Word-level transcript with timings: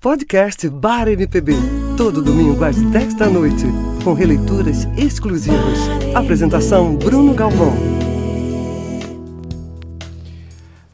Podcast 0.00 0.68
Bar 0.68 1.08
MPB. 1.08 1.54
Todo 1.96 2.22
domingo 2.22 2.62
às 2.62 2.76
10 2.80 3.14
da 3.14 3.28
noite. 3.28 3.64
Com 4.04 4.12
releituras 4.12 4.84
exclusivas. 4.96 5.76
Apresentação 6.14 6.94
Bruno 6.94 7.34
Galvão. 7.34 7.74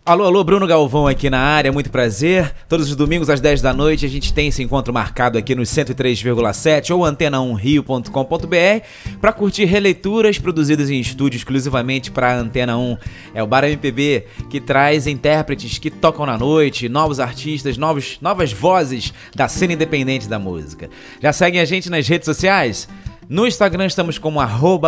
Alô, 0.06 0.24
alô, 0.24 0.44
Bruno 0.44 0.66
Galvão 0.66 1.06
aqui 1.06 1.30
na 1.30 1.40
área, 1.40 1.72
muito 1.72 1.90
prazer. 1.90 2.54
Todos 2.68 2.90
os 2.90 2.94
domingos 2.94 3.30
às 3.30 3.40
10 3.40 3.62
da 3.62 3.72
noite 3.72 4.04
a 4.04 4.08
gente 4.08 4.34
tem 4.34 4.48
esse 4.48 4.62
encontro 4.62 4.92
marcado 4.92 5.38
aqui 5.38 5.54
no 5.54 5.62
103,7 5.62 6.94
ou 6.94 7.00
antena1rio.com.br 7.00 9.16
para 9.18 9.32
curtir 9.32 9.64
releituras 9.64 10.38
produzidas 10.38 10.90
em 10.90 11.00
estúdio 11.00 11.38
exclusivamente 11.38 12.10
para 12.10 12.36
Antena 12.36 12.76
1. 12.76 12.98
É 13.32 13.42
o 13.42 13.46
Bar 13.46 13.64
MPB 13.64 14.26
que 14.50 14.60
traz 14.60 15.06
intérpretes 15.06 15.78
que 15.78 15.90
tocam 15.90 16.26
na 16.26 16.36
noite, 16.36 16.86
novos 16.86 17.18
artistas, 17.18 17.78
novos, 17.78 18.18
novas 18.20 18.52
vozes 18.52 19.10
da 19.34 19.48
cena 19.48 19.72
independente 19.72 20.28
da 20.28 20.38
música. 20.38 20.90
Já 21.18 21.32
seguem 21.32 21.62
a 21.62 21.64
gente 21.64 21.88
nas 21.88 22.06
redes 22.06 22.26
sociais? 22.26 22.86
No 23.28 23.46
Instagram 23.46 23.86
estamos 23.86 24.18
como 24.18 24.40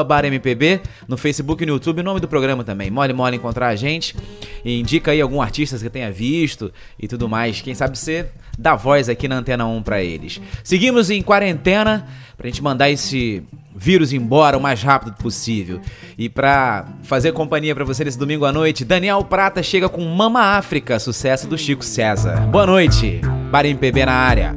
BarMPB, 0.04 0.80
no 1.08 1.16
Facebook 1.16 1.62
e 1.62 1.66
no 1.66 1.72
YouTube, 1.74 2.00
o 2.00 2.04
nome 2.04 2.20
do 2.20 2.28
programa 2.28 2.64
também. 2.64 2.90
Mole 2.90 3.12
mole 3.12 3.36
encontrar 3.36 3.68
a 3.68 3.76
gente. 3.76 4.16
E 4.64 4.80
indica 4.80 5.10
aí 5.10 5.20
algum 5.20 5.40
artista 5.40 5.78
que 5.78 5.90
tenha 5.90 6.10
visto 6.10 6.72
e 6.98 7.08
tudo 7.08 7.28
mais. 7.28 7.60
Quem 7.60 7.74
sabe 7.74 7.98
você 7.98 8.26
dá 8.58 8.74
voz 8.74 9.08
aqui 9.08 9.28
na 9.28 9.36
Antena 9.36 9.66
1 9.66 9.82
para 9.82 10.02
eles. 10.02 10.40
Seguimos 10.64 11.10
em 11.10 11.22
quarentena 11.22 12.06
pra 12.36 12.48
gente 12.48 12.62
mandar 12.62 12.90
esse 12.90 13.42
vírus 13.74 14.12
embora 14.12 14.56
o 14.56 14.60
mais 14.60 14.82
rápido 14.82 15.14
possível. 15.16 15.80
E 16.16 16.28
pra 16.28 16.86
fazer 17.02 17.32
companhia 17.32 17.74
para 17.74 17.84
você 17.84 18.04
nesse 18.04 18.18
domingo 18.18 18.44
à 18.44 18.52
noite, 18.52 18.84
Daniel 18.84 19.22
Prata 19.24 19.62
chega 19.62 19.88
com 19.88 20.02
Mama 20.04 20.40
África, 20.40 20.98
sucesso 20.98 21.46
do 21.46 21.58
Chico 21.58 21.84
César. 21.84 22.40
Boa 22.46 22.66
noite, 22.66 23.20
Bar 23.50 23.66
MPB 23.66 24.06
na 24.06 24.14
área. 24.14 24.56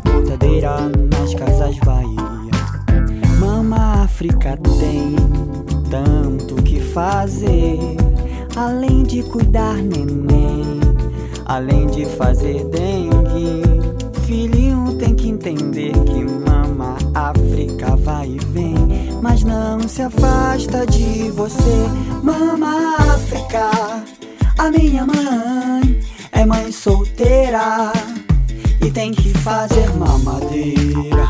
como 0.00 0.18
empacotadeira 0.18 0.76
nas 1.10 1.34
casas 1.34 1.78
Bahia. 1.78 3.36
Mama 3.38 4.02
África 4.04 4.58
tem 4.78 5.16
tanto 5.90 6.56
que 6.62 6.80
fazer 6.80 7.78
Além 8.56 9.02
de 9.02 9.22
cuidar 9.22 9.76
neném 9.76 10.80
Além 11.44 11.86
de 11.86 12.04
fazer 12.04 12.64
dengue. 12.64 13.62
Filhinho 14.26 14.96
tem 14.98 15.14
que 15.14 15.28
entender 15.28 15.92
que 15.92 16.24
Mama 16.24 16.96
África 17.14 17.96
vai 17.96 18.28
e 18.28 18.38
vem 18.52 18.74
Mas 19.22 19.44
não 19.44 19.80
se 19.88 20.02
afasta 20.02 20.86
de 20.86 21.30
você. 21.30 21.86
Mama 22.22 22.96
África, 22.98 23.70
a 24.58 24.70
minha 24.70 25.06
mãe 25.06 26.00
é 26.32 26.44
mãe 26.44 26.72
solteira 26.72 27.92
tem 28.90 29.12
que 29.12 29.30
fazer 29.38 29.88
mamadeira 29.96 31.28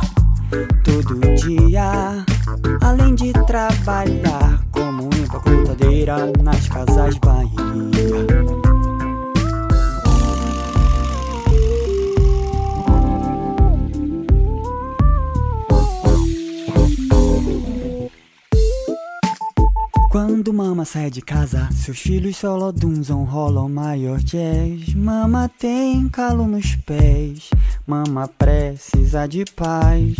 todo 0.84 1.18
dia, 1.36 2.24
além 2.82 3.14
de 3.14 3.32
trabalhar 3.32 4.62
como 4.70 5.08
empacotadeira 5.16 6.32
nas 6.42 6.68
casas 6.68 7.16
Bahia. 7.18 7.55
Quando 20.46 20.58
mama 20.58 20.84
sai 20.84 21.10
de 21.10 21.20
casa, 21.20 21.68
seus 21.72 21.98
filhos 21.98 22.36
solodunzam, 22.36 23.24
rolam 23.24 23.68
maior 23.68 24.20
jazz. 24.20 24.94
Mama 24.94 25.50
tem 25.58 26.08
calo 26.08 26.46
nos 26.46 26.76
pés, 26.76 27.50
mama 27.84 28.28
precisa 28.28 29.26
de 29.26 29.44
paz. 29.44 30.14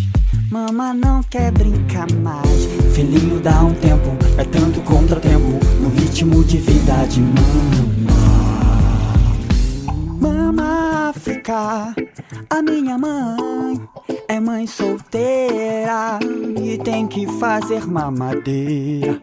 Mama 0.51 0.93
não 0.93 1.23
quer 1.23 1.53
brincar 1.53 2.11
mais. 2.11 2.65
Filhinho 2.93 3.39
dá 3.39 3.63
um 3.63 3.73
tempo, 3.75 4.17
é 4.37 4.43
tanto 4.43 4.81
contratempo 4.81 5.61
no 5.81 5.91
ritmo 5.91 6.43
de 6.43 6.59
vida 6.59 7.07
de 7.07 7.21
mama. 7.21 8.17
Mama 10.21 11.11
África, 11.11 11.95
a 12.51 12.63
minha 12.63 12.99
mãe 12.99 13.81
é 14.27 14.41
mãe 14.41 14.67
solteira 14.67 16.19
e 16.61 16.77
tem 16.79 17.07
que 17.07 17.29
fazer 17.39 17.87
mamadeira 17.87 19.23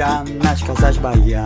Empacotadeira 0.00 0.24
nas 0.42 0.62
casas 0.62 0.96
Bahia. 0.96 1.44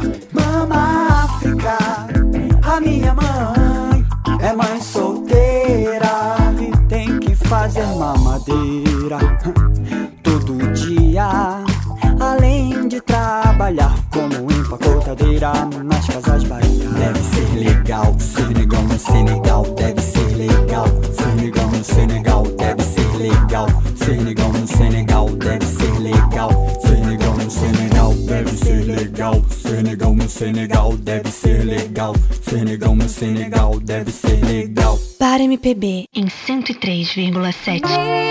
103,7 37.17 38.24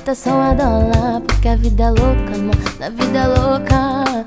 a 0.00 0.02
cotação 0.02 0.42
é 0.42 0.54
dólar. 0.54 1.20
Porque 1.26 1.48
a 1.48 1.56
vida 1.56 1.84
é 1.84 1.90
louca, 1.90 2.38
mano, 2.38 2.52
a 2.80 2.88
vida 2.88 3.18
é 3.18 3.26
louca. 3.26 4.26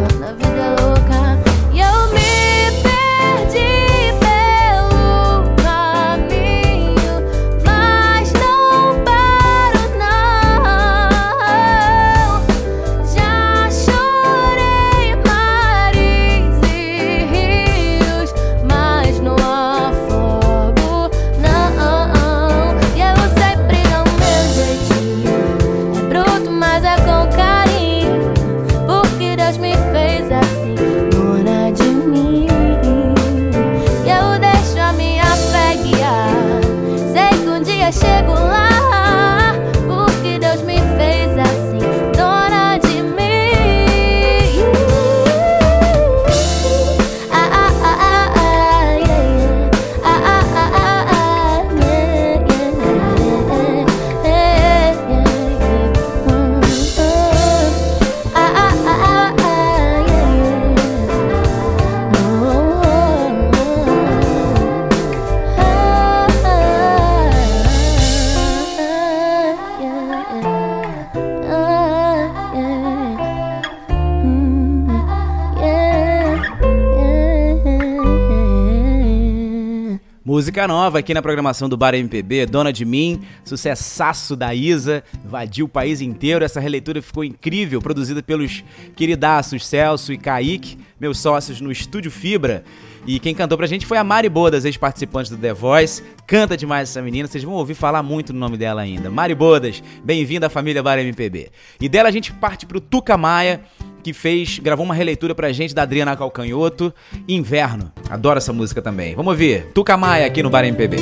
Música 80.51 80.67
nova 80.67 80.99
aqui 80.99 81.13
na 81.13 81.21
programação 81.21 81.69
do 81.69 81.77
Bar 81.77 81.95
MPB, 81.95 82.45
Dona 82.45 82.73
de 82.73 82.83
Mim, 82.83 83.21
sucessaço 83.41 84.35
da 84.35 84.53
Isa, 84.53 85.01
invadiu 85.23 85.65
o 85.65 85.69
país 85.69 86.01
inteiro. 86.01 86.43
Essa 86.43 86.59
releitura 86.59 87.01
ficou 87.01 87.23
incrível, 87.23 87.81
produzida 87.81 88.21
pelos 88.21 88.61
queridaços 88.93 89.65
Celso 89.65 90.11
e 90.11 90.17
Kaique, 90.17 90.77
meus 90.99 91.19
sócios 91.19 91.61
no 91.61 91.71
Estúdio 91.71 92.11
Fibra. 92.11 92.65
E 93.07 93.17
quem 93.17 93.33
cantou 93.33 93.57
pra 93.57 93.65
gente 93.65 93.85
foi 93.85 93.97
a 93.97 94.03
Mari 94.03 94.27
Bodas, 94.27 94.65
ex-participante 94.65 95.31
do 95.31 95.37
The 95.37 95.53
Voice. 95.53 96.03
Canta 96.27 96.57
demais 96.57 96.89
essa 96.89 97.01
menina, 97.01 97.29
vocês 97.29 97.45
vão 97.45 97.53
ouvir 97.53 97.73
falar 97.73 98.03
muito 98.03 98.33
no 98.33 98.39
nome 98.39 98.57
dela 98.57 98.81
ainda. 98.81 99.09
Mari 99.09 99.33
Bodas, 99.33 99.81
bem-vinda 100.03 100.47
à 100.47 100.49
família 100.49 100.83
Bar 100.83 100.99
MPB. 100.99 101.49
E 101.79 101.87
dela 101.87 102.09
a 102.09 102.11
gente 102.11 102.33
parte 102.33 102.65
pro 102.65 102.81
Tuca 102.81 103.17
Maia, 103.17 103.61
que 104.01 104.13
fez, 104.13 104.59
gravou 104.59 104.85
uma 104.85 104.95
releitura 104.95 105.33
pra 105.33 105.51
gente 105.51 105.73
da 105.73 105.83
Adriana 105.83 106.15
Calcanhoto, 106.15 106.93
Inverno. 107.27 107.91
Adoro 108.09 108.37
essa 108.37 108.51
música 108.51 108.81
também. 108.81 109.15
Vamos 109.15 109.31
ouvir. 109.31 109.67
Tuca 109.73 109.95
Maia 109.95 110.25
aqui 110.25 110.43
no 110.43 110.49
Bar 110.49 110.65
MPB. 110.65 110.97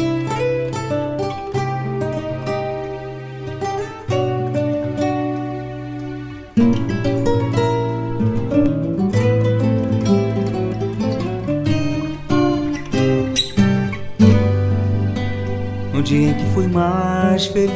No 15.94 16.03
dia 16.03 16.29
em 16.29 16.34
que 16.34 16.46
fui 16.53 16.68
mais 16.68 17.48
feliz, 17.48 17.70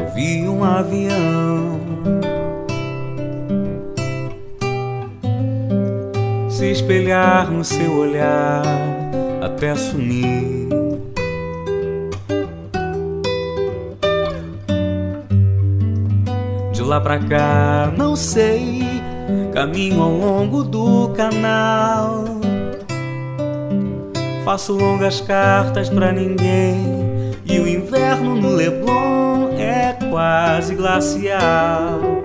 eu 0.00 0.12
vi 0.12 0.48
um 0.48 0.64
avião 0.64 1.69
se 6.60 6.70
espelhar 6.72 7.50
no 7.50 7.64
seu 7.64 7.90
olhar 7.90 8.62
até 9.40 9.74
sumir. 9.74 10.68
De 16.70 16.82
lá 16.82 17.00
pra 17.00 17.18
cá, 17.18 17.90
não 17.96 18.14
sei, 18.14 18.82
caminho 19.54 20.02
ao 20.02 20.10
longo 20.10 20.62
do 20.62 21.08
canal. 21.16 22.24
Faço 24.44 24.74
longas 24.74 25.22
cartas 25.22 25.88
pra 25.88 26.12
ninguém 26.12 26.84
e 27.46 27.58
o 27.58 27.66
inverno 27.66 28.36
no 28.36 28.50
Leblon 28.50 29.48
é 29.58 29.96
quase 30.10 30.74
glacial. 30.74 32.20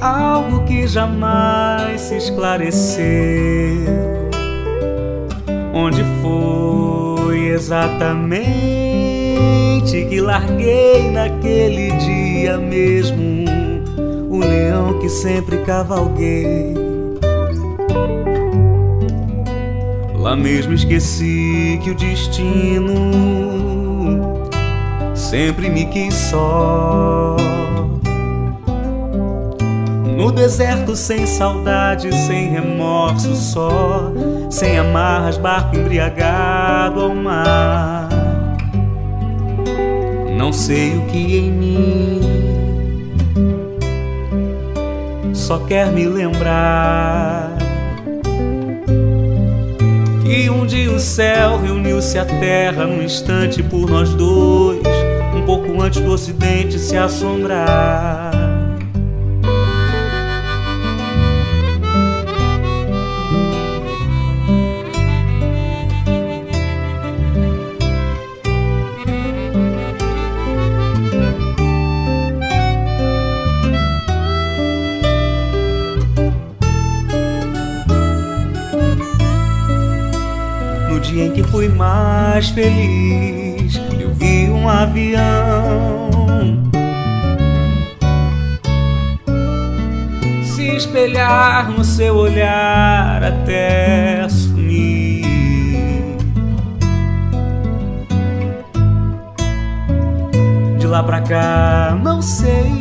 Algo 0.00 0.64
que 0.64 0.86
jamais 0.86 2.00
se 2.00 2.16
esclareceu. 2.16 3.00
Onde 5.74 6.02
foi 6.22 7.48
exatamente 7.48 8.50
que 10.08 10.20
larguei 10.20 11.10
naquele 11.10 11.92
dia 11.92 12.58
mesmo 12.58 13.44
o 14.28 14.38
leão 14.38 14.98
que 14.98 15.08
sempre 15.08 15.58
cavalguei? 15.58 16.74
Lá 20.16 20.36
mesmo 20.36 20.74
esqueci 20.74 21.80
que 21.82 21.90
o 21.90 21.94
destino 21.94 22.94
sempre 25.14 25.70
me 25.70 25.86
quis 25.86 26.14
só. 26.14 27.36
No 30.20 30.30
deserto 30.30 30.94
sem 30.94 31.24
saudade, 31.24 32.14
sem 32.14 32.50
remorso 32.50 33.34
só, 33.34 34.12
sem 34.50 34.78
amarras, 34.78 35.38
barco 35.38 35.74
embriagado 35.74 37.00
ao 37.00 37.14
mar. 37.14 38.06
Não 40.36 40.52
sei 40.52 40.98
o 40.98 41.06
que 41.06 41.38
em 41.38 41.50
mim 41.50 42.20
só 45.32 45.60
quer 45.60 45.90
me 45.90 46.04
lembrar 46.04 47.56
que 50.22 50.50
um 50.50 50.66
dia 50.66 50.92
o 50.92 51.00
céu 51.00 51.58
reuniu-se 51.58 52.18
à 52.18 52.26
terra 52.26 52.84
num 52.84 53.02
instante 53.02 53.62
por 53.62 53.88
nós 53.88 54.10
dois, 54.10 54.82
um 55.34 55.46
pouco 55.46 55.80
antes 55.80 56.02
do 56.02 56.12
ocidente 56.12 56.78
se 56.78 56.94
assombrar. 56.94 58.19
Feliz. 82.50 83.80
Eu 83.98 84.12
vi 84.12 84.48
um 84.50 84.68
avião 84.68 86.10
se 90.44 90.76
espelhar 90.76 91.70
no 91.70 91.84
seu 91.84 92.16
olhar 92.16 93.22
até 93.22 94.28
sumir. 94.28 95.24
De 100.78 100.86
lá 100.86 101.02
pra 101.02 101.20
cá, 101.20 101.98
não 102.02 102.20
sei. 102.20 102.80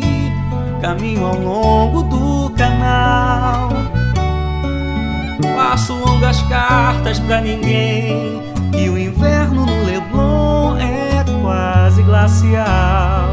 Caminho 0.81 1.25
ao 1.25 1.38
longo 1.38 2.03
do 2.03 2.49
canal. 2.55 3.69
Faço 5.55 5.93
longas 5.93 6.41
cartas 6.43 7.19
pra 7.19 7.41
ninguém 7.41 8.49
e 8.79 8.89
o 8.89 8.98
inverno 8.98 9.65
no 9.65 9.83
Leblon 9.83 10.77
é 10.77 11.25
quase 11.41 12.01
glacial. 12.03 13.29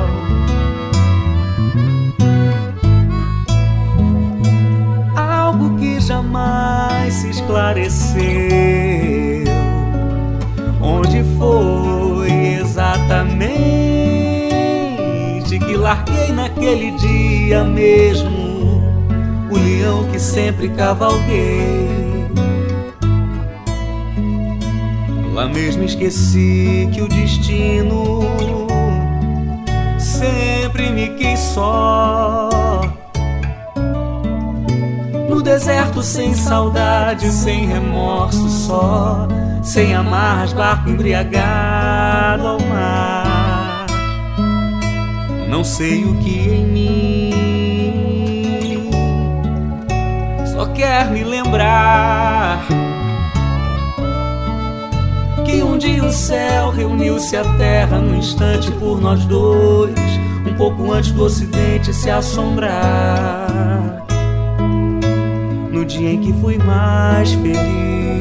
Algo 5.15 5.76
que 5.79 6.00
jamais 6.00 7.15
se 7.15 7.31
esclareceu. 7.31 8.17
Onde 10.81 11.23
foi 11.38 12.31
exatamente 12.61 13.67
que 15.59 15.76
larguei 15.76 16.33
naquele 16.33 16.91
dia 16.93 17.65
mesmo 17.65 18.83
o 19.50 19.55
leão 19.57 20.05
que 20.11 20.19
sempre 20.19 20.69
cavalguei? 20.71 22.06
Lá 25.37 25.47
mesmo 25.47 25.85
esqueci 25.85 26.88
que 26.95 27.02
o 27.02 27.09
destino 27.09 28.21
sempre 29.99 30.88
me 30.88 31.11
quis 31.11 31.38
só. 31.38 32.81
No 35.28 35.43
deserto 35.43 36.02
sem 36.02 36.33
saudade, 36.33 37.31
sem 37.31 37.66
remorso 37.66 38.49
só, 38.49 39.28
sem 39.62 39.95
amarras, 39.95 40.55
barco 40.55 40.88
embriagado 40.88 42.47
ao 42.47 42.59
mar. 42.61 43.85
Não 45.50 45.62
sei 45.62 46.07
o 46.07 46.16
que 46.16 46.49
em 46.49 46.64
mim 46.64 47.31
só 50.47 50.64
quer 50.69 51.11
me 51.11 51.23
lembrar 51.23 52.86
um 55.63 55.79
dia 55.79 56.05
o 56.05 56.13
céu 56.13 56.71
reuniu-se 56.71 57.37
à 57.37 57.45
terra 57.57 57.99
num 57.99 58.17
instante 58.17 58.71
por 58.73 59.01
nós 59.01 59.25
dois, 59.27 59.95
um 60.47 60.55
pouco 60.57 60.93
antes 60.93 61.13
do 61.13 61.25
ocidente 61.25 61.93
se 61.93 62.11
assombrar. 62.11 63.47
No 65.71 65.85
dia 65.85 66.11
em 66.13 66.21
que 66.21 66.33
fui 66.35 66.59
mais 66.59 67.33
feliz. 67.33 68.16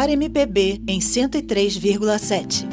Bar 0.00 0.08
MPB 0.08 0.80
em 0.88 0.98
103,7. 0.98 2.66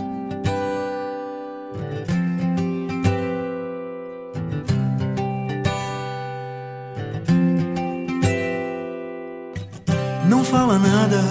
Não 10.29 10.41
fala 10.45 10.79
nada, 10.79 11.21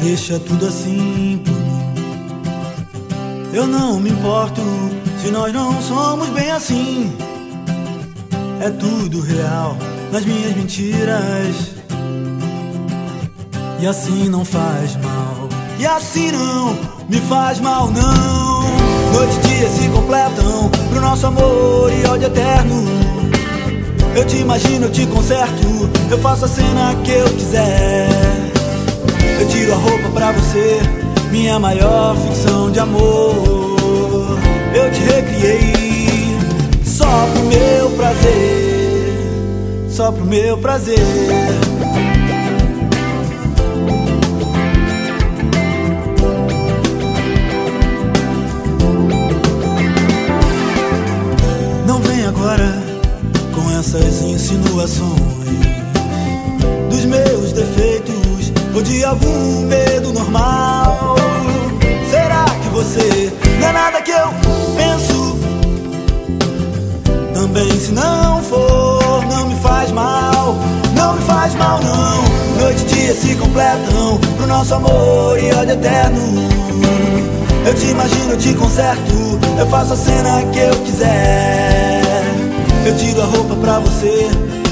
deixa 0.00 0.40
tudo 0.40 0.64
assim 0.64 1.42
por 1.44 1.52
mim. 1.52 1.82
Eu 3.52 3.66
não 3.66 4.00
me 4.00 4.08
importo 4.08 4.62
se 5.20 5.30
nós 5.30 5.52
não 5.52 5.78
somos 5.82 6.30
bem 6.30 6.50
assim. 6.50 7.12
É 8.62 8.70
tudo 8.70 9.20
real 9.20 9.76
nas 10.10 10.24
minhas 10.24 10.56
mentiras. 10.56 11.76
E 13.78 13.86
assim 13.86 14.30
não 14.30 14.42
faz 14.42 14.96
mal. 14.96 15.17
E 15.78 15.86
assim 15.86 16.32
não 16.32 16.76
me 17.08 17.20
faz 17.28 17.60
mal, 17.60 17.88
não. 17.88 18.62
Noite 19.12 19.36
e 19.44 19.48
dia 19.48 19.68
se 19.68 19.88
completam 19.88 20.68
pro 20.90 21.00
nosso 21.00 21.26
amor 21.26 21.92
e 21.92 22.04
ódio 22.06 22.26
eterno. 22.26 22.84
Eu 24.16 24.24
te 24.26 24.38
imagino, 24.38 24.86
eu 24.86 24.90
te 24.90 25.06
conserto. 25.06 25.88
Eu 26.10 26.18
faço 26.18 26.46
a 26.46 26.48
cena 26.48 26.96
que 27.04 27.12
eu 27.12 27.26
quiser. 27.30 28.08
Eu 29.40 29.48
tiro 29.48 29.72
a 29.72 29.76
roupa 29.76 30.08
pra 30.12 30.32
você, 30.32 30.80
minha 31.30 31.60
maior 31.60 32.16
ficção 32.16 32.72
de 32.72 32.80
amor. 32.80 34.36
Eu 34.74 34.90
te 34.90 35.00
recriei 35.00 36.36
só 36.84 37.28
pro 37.32 37.44
meu 37.44 37.90
prazer. 37.90 39.08
Só 39.88 40.10
pro 40.10 40.24
meu 40.24 40.58
prazer. 40.58 40.98
Dos 56.88 57.04
meus 57.04 57.52
defeitos 57.52 58.52
ou 58.74 58.82
de 58.82 59.04
algum 59.04 59.66
medo 59.66 60.12
normal. 60.14 61.16
Será 62.10 62.44
que 62.44 62.68
você 62.70 63.32
não 63.60 63.68
é 63.68 63.72
nada 63.72 64.00
que 64.00 64.10
eu 64.10 64.28
penso? 64.76 65.38
Também 67.34 67.70
se 67.78 67.92
não 67.92 68.42
for, 68.42 69.24
não 69.28 69.48
me 69.48 69.56
faz 69.56 69.92
mal, 69.92 70.56
não 70.96 71.14
me 71.14 71.22
faz 71.22 71.54
mal 71.54 71.80
não. 71.82 72.62
Noite 72.62 72.82
e 72.82 72.94
dia 72.94 73.14
se 73.14 73.34
completam 73.34 74.18
pro 74.38 74.46
nosso 74.46 74.74
amor 74.74 75.38
e 75.38 75.52
ódio 75.52 75.74
eterno. 75.74 76.48
Eu 77.66 77.74
te 77.74 77.86
imagino, 77.88 78.30
eu 78.32 78.38
te 78.38 78.54
conserto, 78.54 79.38
eu 79.58 79.66
faço 79.66 79.92
a 79.92 79.96
cena 79.96 80.42
que 80.50 80.58
eu 80.58 80.74
quiser. 80.84 82.02
Eu 82.86 82.96
tiro 82.96 83.20
a 83.20 83.26
roupa 83.26 83.54
pra 83.56 83.78
você, 83.80 84.30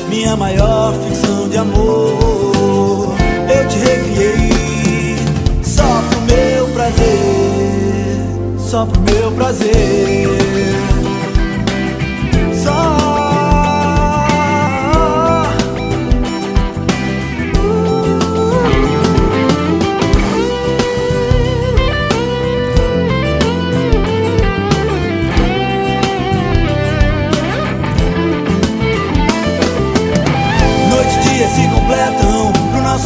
minha 0.08 0.36
maior 0.36 0.94
ficção 0.94 1.48
de 1.48 1.56
amor. 1.58 3.14
Eu 3.48 3.68
te 3.68 3.78
recriei 3.78 5.16
só 5.62 6.02
pro 6.10 6.20
meu 6.22 6.68
prazer, 6.68 8.20
só 8.58 8.86
pro 8.86 9.00
meu 9.00 9.32
prazer. 9.32 10.28
Só 12.62 13.05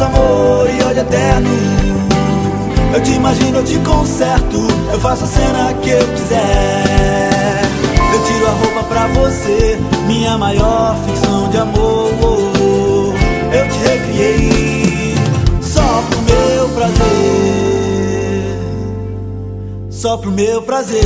nosso 0.01 0.03
amor 0.03 0.69
e 0.69 0.83
ódio 0.83 1.01
eterno. 1.01 1.49
Eu 2.93 3.01
te 3.01 3.11
imagino, 3.11 3.59
eu 3.59 3.63
te 3.63 3.77
conserto, 3.79 4.67
eu 4.91 4.99
faço 4.99 5.23
a 5.23 5.27
cena 5.27 5.73
que 5.75 5.89
eu 5.89 6.07
quiser. 6.07 7.61
Eu 8.13 8.23
tiro 8.25 8.47
a 8.47 8.51
roupa 8.51 8.83
pra 8.83 9.07
você, 9.07 9.79
minha 10.07 10.37
maior 10.37 10.95
ficção 11.05 11.49
de 11.49 11.57
amor. 11.57 12.11
Eu 13.53 13.69
te 13.69 13.77
recriei 13.79 15.15
só 15.61 16.03
pro 16.09 16.21
meu 16.21 16.69
prazer, 16.69 17.03
só 19.89 20.17
pro 20.17 20.31
meu 20.31 20.61
prazer. 20.63 21.03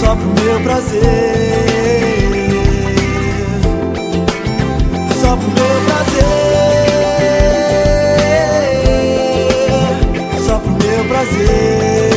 Só 0.00 0.16
pro 0.16 0.44
meu 0.44 0.60
prazer. 0.62 1.79
Prazer, 11.10 12.09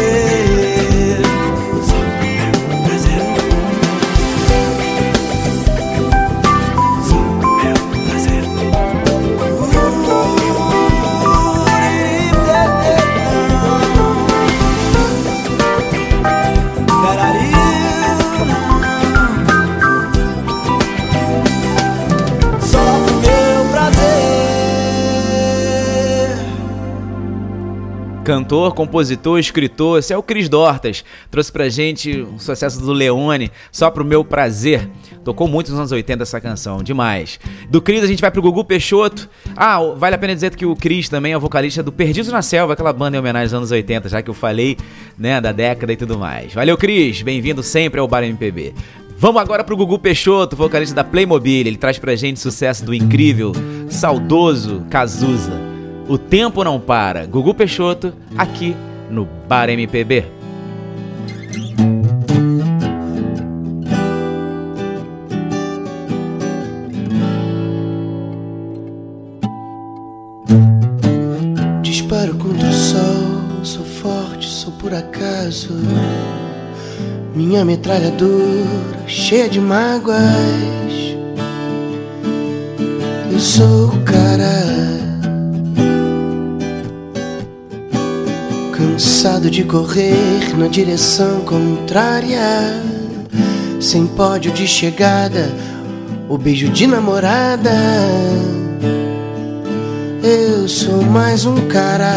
Cantor, 28.24 28.74
compositor, 28.74 29.38
escritor, 29.38 30.00
esse 30.00 30.14
é 30.14 30.18
o 30.18 30.24
Cris 30.24 30.48
Dortas. 30.48 31.04
Trouxe 31.30 31.52
pra 31.52 31.68
gente 31.68 32.22
um 32.22 32.40
sucesso 32.40 32.80
do 32.80 32.94
Leone, 32.94 33.52
só 33.70 33.92
pro 33.92 34.06
meu 34.06 34.24
prazer. 34.24 34.90
Tocou 35.26 35.46
muito 35.46 35.72
nos 35.72 35.80
anos 35.80 35.92
80 35.92 36.24
essa 36.24 36.40
canção, 36.40 36.82
demais. 36.82 37.38
Do 37.70 37.82
Cris 37.82 38.02
a 38.02 38.08
gente 38.08 38.22
vai 38.22 38.32
pro 38.32 38.42
Gugu 38.42 38.64
Peixoto. 38.64 39.30
Ah, 39.58 39.80
vale 39.98 40.16
a 40.16 40.18
pena 40.18 40.34
dizer 40.34 40.56
que 40.56 40.66
o 40.66 40.74
Cris 40.74 41.10
também 41.10 41.34
é 41.34 41.38
vocalista 41.38 41.84
do 41.84 41.92
Perdidos 41.92 42.32
na 42.32 42.42
Selva, 42.42 42.74
aquela 42.74 42.94
banda 42.94 43.18
em 43.18 43.20
homenagem 43.20 43.48
aos 43.48 43.54
anos 43.54 43.72
80, 43.72 44.08
já 44.08 44.22
que 44.22 44.30
eu 44.30 44.34
falei, 44.34 44.78
né, 45.18 45.42
da 45.42 45.52
década 45.52 45.92
e 45.92 45.98
tudo 45.98 46.18
mais. 46.18 46.54
Valeu, 46.54 46.78
Cris, 46.78 47.22
bem-vindo 47.22 47.62
sempre 47.62 48.00
ao 48.00 48.08
Bar 48.08 48.24
MPB. 48.24 48.74
Vamos 49.18 49.42
agora 49.42 49.66
pro 49.66 49.76
Gugu 49.76 50.00
Peixoto, 50.00 50.56
vocalista 50.56 50.96
da 50.96 51.04
Playmobil. 51.04 51.68
Ele 51.68 51.78
traz 51.78 52.00
pra 52.00 52.16
gente 52.16 52.40
sucesso 52.40 52.86
do 52.86 52.94
incrível, 52.94 53.52
saudoso 53.90 54.86
Cazuza. 54.90 55.73
O 56.08 56.18
Tempo 56.18 56.64
Não 56.64 56.80
Para, 56.80 57.26
Gugu 57.26 57.54
Peixoto, 57.54 58.14
aqui 58.38 58.76
no 59.10 59.26
Bar 59.48 59.70
MPB. 59.70 60.26
Disparo 71.82 72.36
contra 72.36 72.68
o 72.68 72.74
sol, 72.74 73.64
sou 73.64 73.86
forte, 73.86 74.48
sou 74.48 74.74
por 74.74 74.94
acaso. 74.94 75.74
Minha 77.34 77.64
metralhadora 77.64 79.08
cheia 79.08 79.48
de 79.48 79.60
mágoas. 79.60 80.14
Eu 83.32 83.40
sou 83.40 83.88
o 83.88 84.02
cara 84.04 84.93
Cansado 88.94 89.50
de 89.50 89.64
correr 89.64 90.56
na 90.56 90.68
direção 90.68 91.42
contrária, 91.42 92.40
sem 93.82 94.06
pódio 94.06 94.52
de 94.52 94.68
chegada, 94.68 95.52
o 96.30 96.38
beijo 96.38 96.70
de 96.70 96.86
namorada. 96.86 97.72
Eu 100.22 100.68
sou 100.70 101.02
mais 101.02 101.44
um 101.44 101.56
cara. 101.68 102.14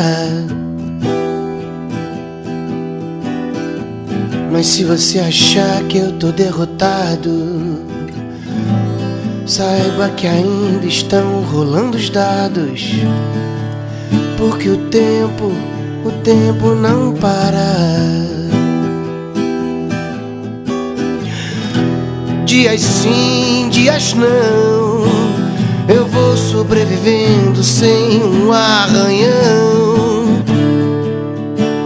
Mas 4.52 4.66
se 4.66 4.84
você 4.84 5.18
achar 5.18 5.82
que 5.84 5.96
eu 5.96 6.12
tô 6.12 6.30
derrotado, 6.30 7.78
saiba 9.46 10.10
que 10.10 10.26
ainda 10.26 10.84
estão 10.84 11.40
rolando 11.40 11.96
os 11.96 12.10
dados, 12.10 12.90
porque 14.36 14.68
o 14.68 14.76
tempo 14.88 15.50
o 16.06 16.12
tempo 16.22 16.74
não 16.74 17.12
para. 17.12 17.74
Dias 22.44 22.80
sim, 22.80 23.68
dias 23.70 24.14
não. 24.14 25.06
Eu 25.88 26.06
vou 26.06 26.36
sobrevivendo 26.36 27.62
sem 27.62 28.22
um 28.22 28.52
arranhão 28.52 30.44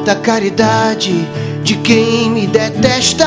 da 0.04 0.14
caridade 0.14 1.26
de 1.62 1.76
quem 1.76 2.30
me 2.30 2.46
detesta. 2.46 3.26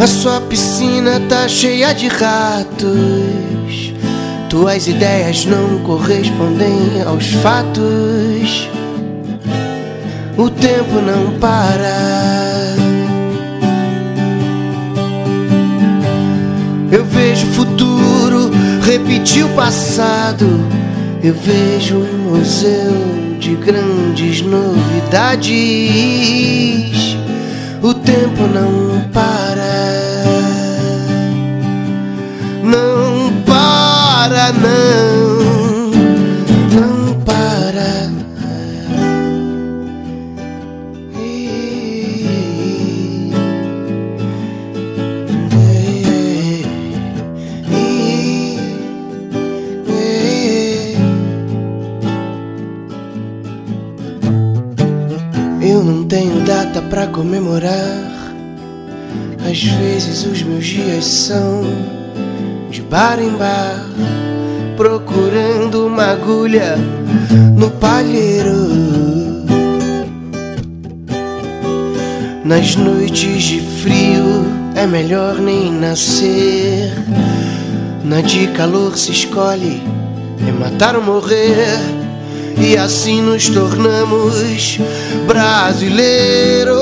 A 0.00 0.06
sua 0.06 0.40
piscina 0.42 1.20
tá 1.28 1.48
cheia 1.48 1.94
de 1.94 2.08
ratos. 2.08 3.63
Tuas 4.54 4.86
ideias 4.86 5.44
não 5.46 5.80
correspondem 5.80 7.02
aos 7.04 7.26
fatos. 7.42 8.70
O 10.38 10.48
tempo 10.48 11.00
não 11.00 11.36
para. 11.40 12.76
Eu 16.92 17.04
vejo 17.04 17.48
o 17.48 17.50
futuro 17.50 18.52
repetir 18.80 19.44
o 19.44 19.48
passado. 19.56 20.46
Eu 21.20 21.34
vejo 21.34 21.96
um 21.96 22.30
museu 22.30 22.94
de 23.40 23.56
grandes 23.56 24.40
novidades. 24.40 25.48
O 27.82 27.92
tempo 27.92 28.46
não 28.46 29.00
para. 29.10 29.43
Não, 34.52 35.90
não 36.74 37.20
para. 37.20 38.12
Eu 55.62 55.82
não 55.82 56.04
tenho 56.04 56.44
data 56.44 56.82
para 56.82 57.06
comemorar. 57.06 58.12
Às 59.48 59.62
vezes 59.62 60.26
os 60.26 60.42
meus 60.42 60.66
dias 60.66 61.04
são 61.04 61.62
de 62.70 62.82
bar 62.82 63.18
em 63.18 63.30
bar 63.30 63.94
procurando 65.74 65.86
uma 65.86 66.04
agulha 66.04 66.76
no 67.56 67.70
palheiro. 67.72 68.54
Nas 72.44 72.76
noites 72.76 73.42
de 73.42 73.60
frio 73.60 74.46
é 74.76 74.86
melhor 74.86 75.36
nem 75.36 75.72
nascer. 75.72 76.92
Na 78.04 78.20
de 78.20 78.46
calor 78.48 78.96
se 78.96 79.10
escolhe 79.10 79.82
é 80.46 80.52
matar 80.52 80.94
ou 80.94 81.02
morrer. 81.02 81.78
E 82.56 82.76
assim 82.76 83.20
nos 83.20 83.48
tornamos 83.48 84.78
brasileiros. 85.26 86.76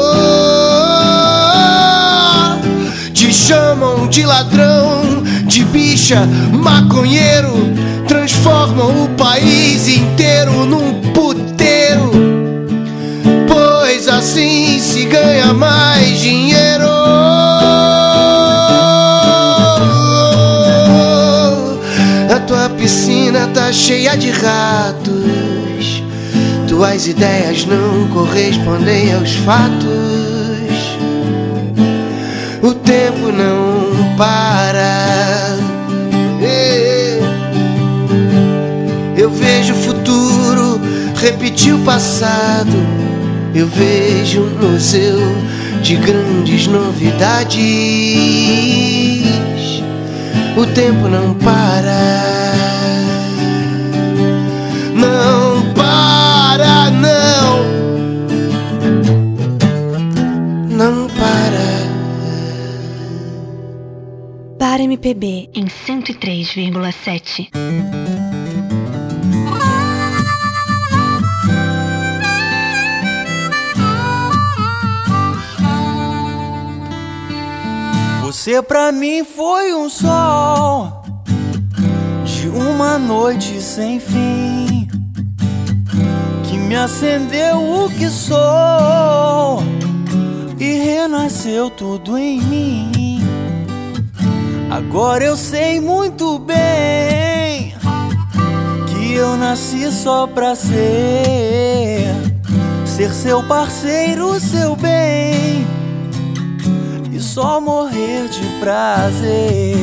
Te 3.15 3.33
chamam 3.33 4.07
de 4.09 4.25
ladrão 4.25 5.23
de 5.47 5.65
bicha, 5.65 6.27
maconheiro, 6.53 7.53
transformam 8.13 9.05
o 9.05 9.09
país 9.17 9.89
inteiro 9.89 10.67
num 10.67 11.01
puteiro. 11.15 12.11
Pois 13.49 14.07
assim 14.07 14.79
se 14.79 15.07
ganha 15.07 15.55
mais 15.55 16.21
dinheiro. 16.21 16.91
A 22.35 22.41
tua 22.47 22.69
piscina 22.77 23.49
tá 23.55 23.73
cheia 23.73 24.15
de 24.15 24.31
ratos. 24.31 26.03
Tuas 26.69 27.07
ideias 27.07 27.65
não 27.65 28.09
correspondem 28.09 29.15
aos 29.15 29.33
fatos. 29.37 29.89
O 32.63 32.75
tempo 32.75 33.33
não 33.33 34.15
para. 34.19 35.02
Repetir 41.23 41.73
o 41.73 41.79
passado. 41.85 42.77
Eu 43.55 43.69
vejo 43.69 44.43
um 44.43 44.73
museu 44.73 45.21
de 45.81 45.95
grandes 45.97 46.67
novidades. 46.67 47.63
O 50.57 50.67
tempo 50.67 51.07
não 51.09 51.33
para. 51.35 52.53
Não 54.95 55.73
para, 55.75 56.91
não. 56.91 57.63
Não 60.69 61.07
para. 61.07 61.83
Para 64.59 64.83
MPB 64.83 65.49
em 65.55 65.67
103,7. 65.67 67.49
Você 78.43 78.61
pra 78.61 78.91
mim 78.91 79.23
foi 79.23 79.73
um 79.73 79.89
sol 79.89 81.05
de 82.25 82.49
uma 82.49 82.99
noite 82.99 83.63
sem 83.63 84.01
fim 84.01 84.89
que 86.43 86.59
me 86.59 86.75
acendeu 86.75 87.63
o 87.63 87.89
que 87.89 88.09
sou 88.09 89.63
e 90.59 90.73
renasceu 90.73 91.71
tudo 91.71 92.19
em 92.19 92.41
mim. 92.41 93.21
Agora 94.69 95.23
eu 95.23 95.37
sei 95.37 95.81
muito 95.81 96.41
bem 96.41 97.77
que 98.89 99.15
eu 99.15 99.37
nasci 99.37 99.89
só 99.93 100.27
pra 100.27 100.57
ser, 100.57 102.09
ser 102.85 103.13
seu 103.13 103.41
parceiro, 103.45 104.41
seu 104.41 104.75
bem 104.75 105.65
só 107.23 107.61
morrer 107.61 108.29
de 108.29 108.45
prazer. 108.59 109.77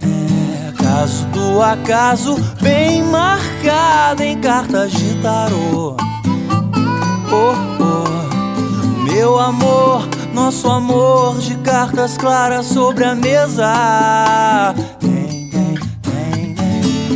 É 0.00 0.72
caso 0.82 1.26
do 1.26 1.60
acaso, 1.60 2.36
bem 2.62 3.02
marcado 3.02 4.22
em 4.22 4.40
cartas 4.40 4.92
de 4.92 5.14
tarô. 5.20 5.96
Oh, 7.32 7.54
oh, 7.80 9.02
meu 9.02 9.38
amor, 9.38 10.08
nosso 10.32 10.70
amor 10.70 11.38
de 11.38 11.56
cartas 11.56 12.16
claras 12.16 12.66
sobre 12.66 13.04
a 13.04 13.14
mesa. 13.14 14.74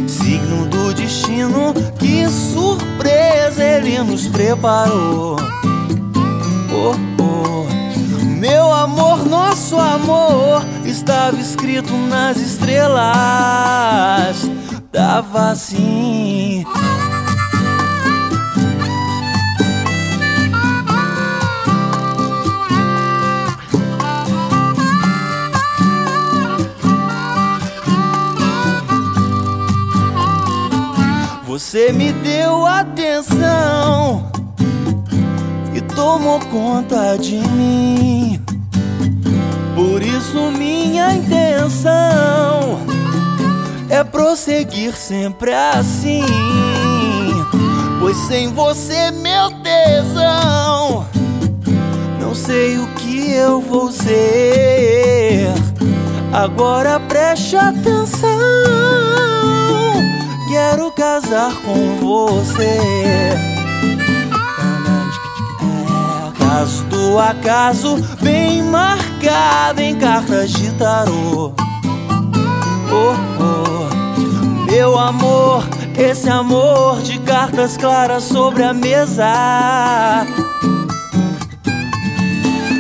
Signo 0.09 0.67
do 0.67 0.93
destino, 0.95 1.73
que 1.99 2.29
surpresa 2.29 3.63
ele 3.63 3.99
nos 4.03 4.27
preparou. 4.27 5.37
Meu 8.39 8.73
amor, 8.73 9.27
nosso 9.27 9.77
amor 9.77 10.65
estava 10.85 11.37
escrito 11.41 11.93
nas 11.93 12.37
estrelas. 12.37 13.07
Tava 14.93 15.51
assim. 15.51 16.65
Você 31.45 31.93
me 31.93 32.13
deu 32.13 32.65
atenção 32.65 34.28
tomou 35.99 36.39
conta 36.39 37.19
de 37.19 37.39
mim. 37.39 38.41
Por 39.75 40.01
isso, 40.01 40.53
minha 40.53 41.13
intenção 41.13 42.79
é 43.91 44.05
prosseguir 44.05 44.95
sempre 44.95 45.53
assim. 45.53 46.23
Pois 47.99 48.17
sem 48.17 48.53
você, 48.53 49.11
meu 49.11 49.51
tesão, 49.61 51.05
não 52.21 52.33
sei 52.33 52.79
o 52.79 52.87
que 52.95 53.33
eu 53.33 53.61
vou 53.61 53.91
ser. 53.91 55.49
Agora 56.33 57.01
preste 57.01 57.57
atenção. 57.57 58.29
Quero 60.49 60.93
casar 60.93 61.53
com 61.63 61.97
você. 61.97 63.48
Caso 66.49 66.85
do 66.87 67.19
acaso, 67.19 67.97
bem 68.23 68.63
marcado 68.63 69.83
em 69.83 69.95
cartas 69.97 70.51
de 70.51 70.71
tarô. 70.73 71.53
Oh, 72.91 73.15
oh, 73.39 74.65
meu 74.65 74.99
amor, 74.99 75.63
esse 75.95 76.31
amor 76.31 77.03
de 77.03 77.19
cartas 77.19 77.77
claras 77.77 78.25
sobre 78.25 78.63
a 78.65 78.73
mesa. 78.73 80.27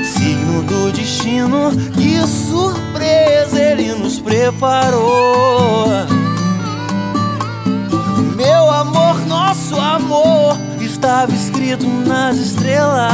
Signo 0.02 0.62
do 0.62 0.90
destino, 0.90 1.70
que 1.92 2.26
surpresa 2.26 3.60
ele 3.60 3.94
nos 3.96 4.18
preparou. 4.18 5.88
Meu 8.34 8.70
amor, 8.70 9.26
nosso 9.26 9.78
amor 9.78 10.67
estava 10.98 11.32
escrito 11.32 11.86
nas 11.86 12.36
estrelas. 12.36 13.06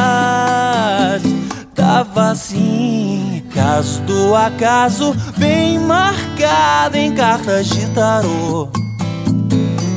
Tava 1.75 2.31
assim, 2.31 3.45
caso 3.55 4.01
do 4.03 4.35
acaso, 4.35 5.15
bem 5.37 5.79
marcado 5.79 6.97
em 6.97 7.15
cartas 7.15 7.69
de 7.69 7.87
tarô. 7.91 8.69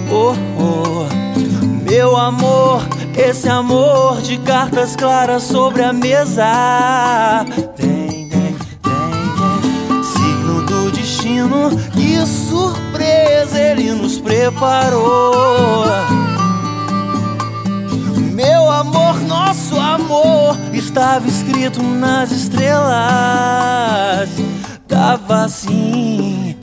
Oh, 0.09 0.33
oh, 0.59 1.89
meu 1.89 2.17
amor, 2.17 2.81
esse 3.15 3.47
amor 3.47 4.21
de 4.21 4.37
cartas 4.39 4.95
claras 4.95 5.43
sobre 5.43 5.83
a 5.83 5.93
mesa. 5.93 7.45
Tem, 7.77 8.27
tem, 8.29 8.55
tem. 8.55 8.57
Signo 10.03 10.65
do 10.65 10.91
destino, 10.91 11.69
que 11.93 12.17
surpresa 12.25 13.59
ele 13.59 13.93
nos 13.93 14.19
preparou. 14.19 15.85
Meu 18.37 18.69
amor, 18.69 19.19
nosso 19.21 19.75
amor 19.79 20.55
estava 20.71 21.27
escrito 21.27 21.81
nas 21.81 22.29
estrelas. 22.29 24.29
Tava 24.87 25.45
assim. 25.45 26.55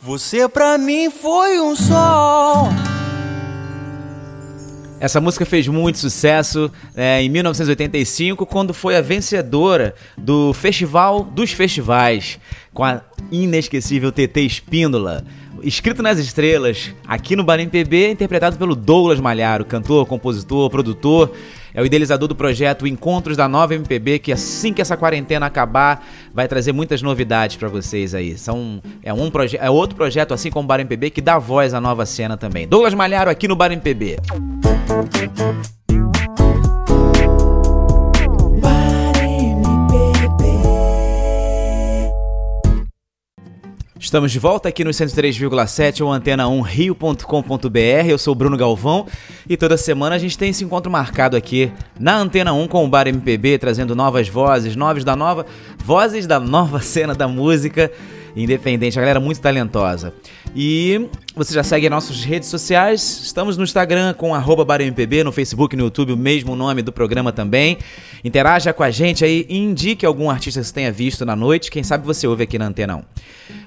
Você 0.00 0.48
pra 0.48 0.78
mim 0.78 1.10
foi 1.10 1.60
um 1.60 1.76
sol 1.76 2.70
essa 4.98 5.20
música 5.20 5.44
fez 5.44 5.68
muito 5.68 5.98
sucesso 5.98 6.70
é, 6.94 7.22
em 7.22 7.28
1985, 7.28 8.46
quando 8.46 8.72
foi 8.72 8.96
a 8.96 9.02
vencedora 9.02 9.94
do 10.16 10.52
Festival 10.52 11.22
dos 11.22 11.52
Festivais, 11.52 12.38
com 12.72 12.84
a 12.84 13.02
inesquecível 13.30 14.10
TT 14.10 14.40
Espíndola. 14.40 15.24
Escrito 15.62 16.02
nas 16.02 16.18
estrelas, 16.18 16.94
aqui 17.06 17.34
no 17.34 17.42
Bar 17.42 17.58
MPB, 17.60 18.10
interpretado 18.10 18.56
pelo 18.56 18.74
Douglas 18.74 19.18
Malharo, 19.18 19.64
cantor, 19.64 20.06
compositor, 20.06 20.70
produtor. 20.70 21.32
É 21.74 21.82
o 21.82 21.84
idealizador 21.84 22.28
do 22.28 22.34
projeto 22.34 22.86
Encontros 22.86 23.36
da 23.36 23.46
Nova 23.48 23.74
MPB, 23.74 24.18
que 24.18 24.32
assim 24.32 24.72
que 24.72 24.80
essa 24.80 24.96
quarentena 24.96 25.44
acabar, 25.44 26.06
vai 26.32 26.48
trazer 26.48 26.72
muitas 26.72 27.02
novidades 27.02 27.56
para 27.56 27.68
vocês 27.68 28.14
aí. 28.14 28.38
São, 28.38 28.80
é, 29.02 29.12
um 29.12 29.30
é 29.58 29.70
outro 29.70 29.96
projeto, 29.96 30.32
assim 30.32 30.50
como 30.50 30.64
o 30.64 30.66
Bar 30.66 30.80
MPB, 30.80 31.10
que 31.10 31.20
dá 31.20 31.38
voz 31.38 31.74
à 31.74 31.80
nova 31.80 32.06
cena 32.06 32.36
também. 32.36 32.66
Douglas 32.66 32.94
Malharo 32.94 33.30
aqui 33.30 33.46
no 33.46 33.56
Bar 33.56 33.72
MPB. 33.72 34.16
Estamos 44.06 44.30
de 44.30 44.38
volta 44.38 44.68
aqui 44.68 44.84
no 44.84 44.90
103,7 44.90 46.00
ou 46.00 46.10
antena1rio.com.br. 46.10 48.08
Eu 48.08 48.16
sou 48.16 48.32
o 48.32 48.34
Bruno 48.34 48.56
Galvão 48.56 49.06
e 49.48 49.56
toda 49.56 49.76
semana 49.76 50.14
a 50.14 50.18
gente 50.18 50.38
tem 50.38 50.50
esse 50.50 50.64
encontro 50.64 50.90
marcado 50.90 51.36
aqui 51.36 51.72
na 51.98 52.16
Antena 52.16 52.52
1 52.52 52.68
com 52.68 52.84
o 52.84 52.88
Bar 52.88 53.08
MPB, 53.08 53.58
trazendo 53.58 53.94
novas 53.96 54.28
vozes, 54.28 54.76
novos 54.76 55.04
da 55.04 55.16
nova, 55.16 55.44
vozes 55.84 56.26
da 56.26 56.40
nova 56.40 56.80
cena 56.80 57.14
da 57.14 57.26
música 57.26 57.90
independente, 58.36 58.98
a 58.98 59.00
galera 59.00 59.18
muito 59.18 59.40
talentosa. 59.40 60.12
E 60.54 61.08
você 61.34 61.54
já 61.54 61.62
segue 61.62 61.88
nossas 61.88 62.22
redes 62.22 62.48
sociais, 62.48 63.20
estamos 63.24 63.56
no 63.56 63.64
Instagram 63.64 64.14
com 64.14 64.32
BarMPB, 64.64 65.24
no 65.24 65.32
Facebook 65.32 65.74
no 65.74 65.84
YouTube, 65.84 66.12
o 66.12 66.16
mesmo 66.16 66.54
nome 66.54 66.82
do 66.82 66.92
programa 66.92 67.32
também. 67.32 67.78
Interaja 68.22 68.72
com 68.72 68.82
a 68.82 68.90
gente 68.90 69.24
aí 69.24 69.46
indique 69.48 70.04
algum 70.04 70.30
artista 70.30 70.60
que 70.60 70.66
você 70.66 70.74
tenha 70.74 70.92
visto 70.92 71.24
na 71.24 71.34
noite, 71.34 71.70
quem 71.70 71.82
sabe 71.82 72.06
você 72.06 72.26
ouve 72.26 72.44
aqui 72.44 72.58
na 72.58 72.66
Antena 72.66 72.96
1. 72.96 73.02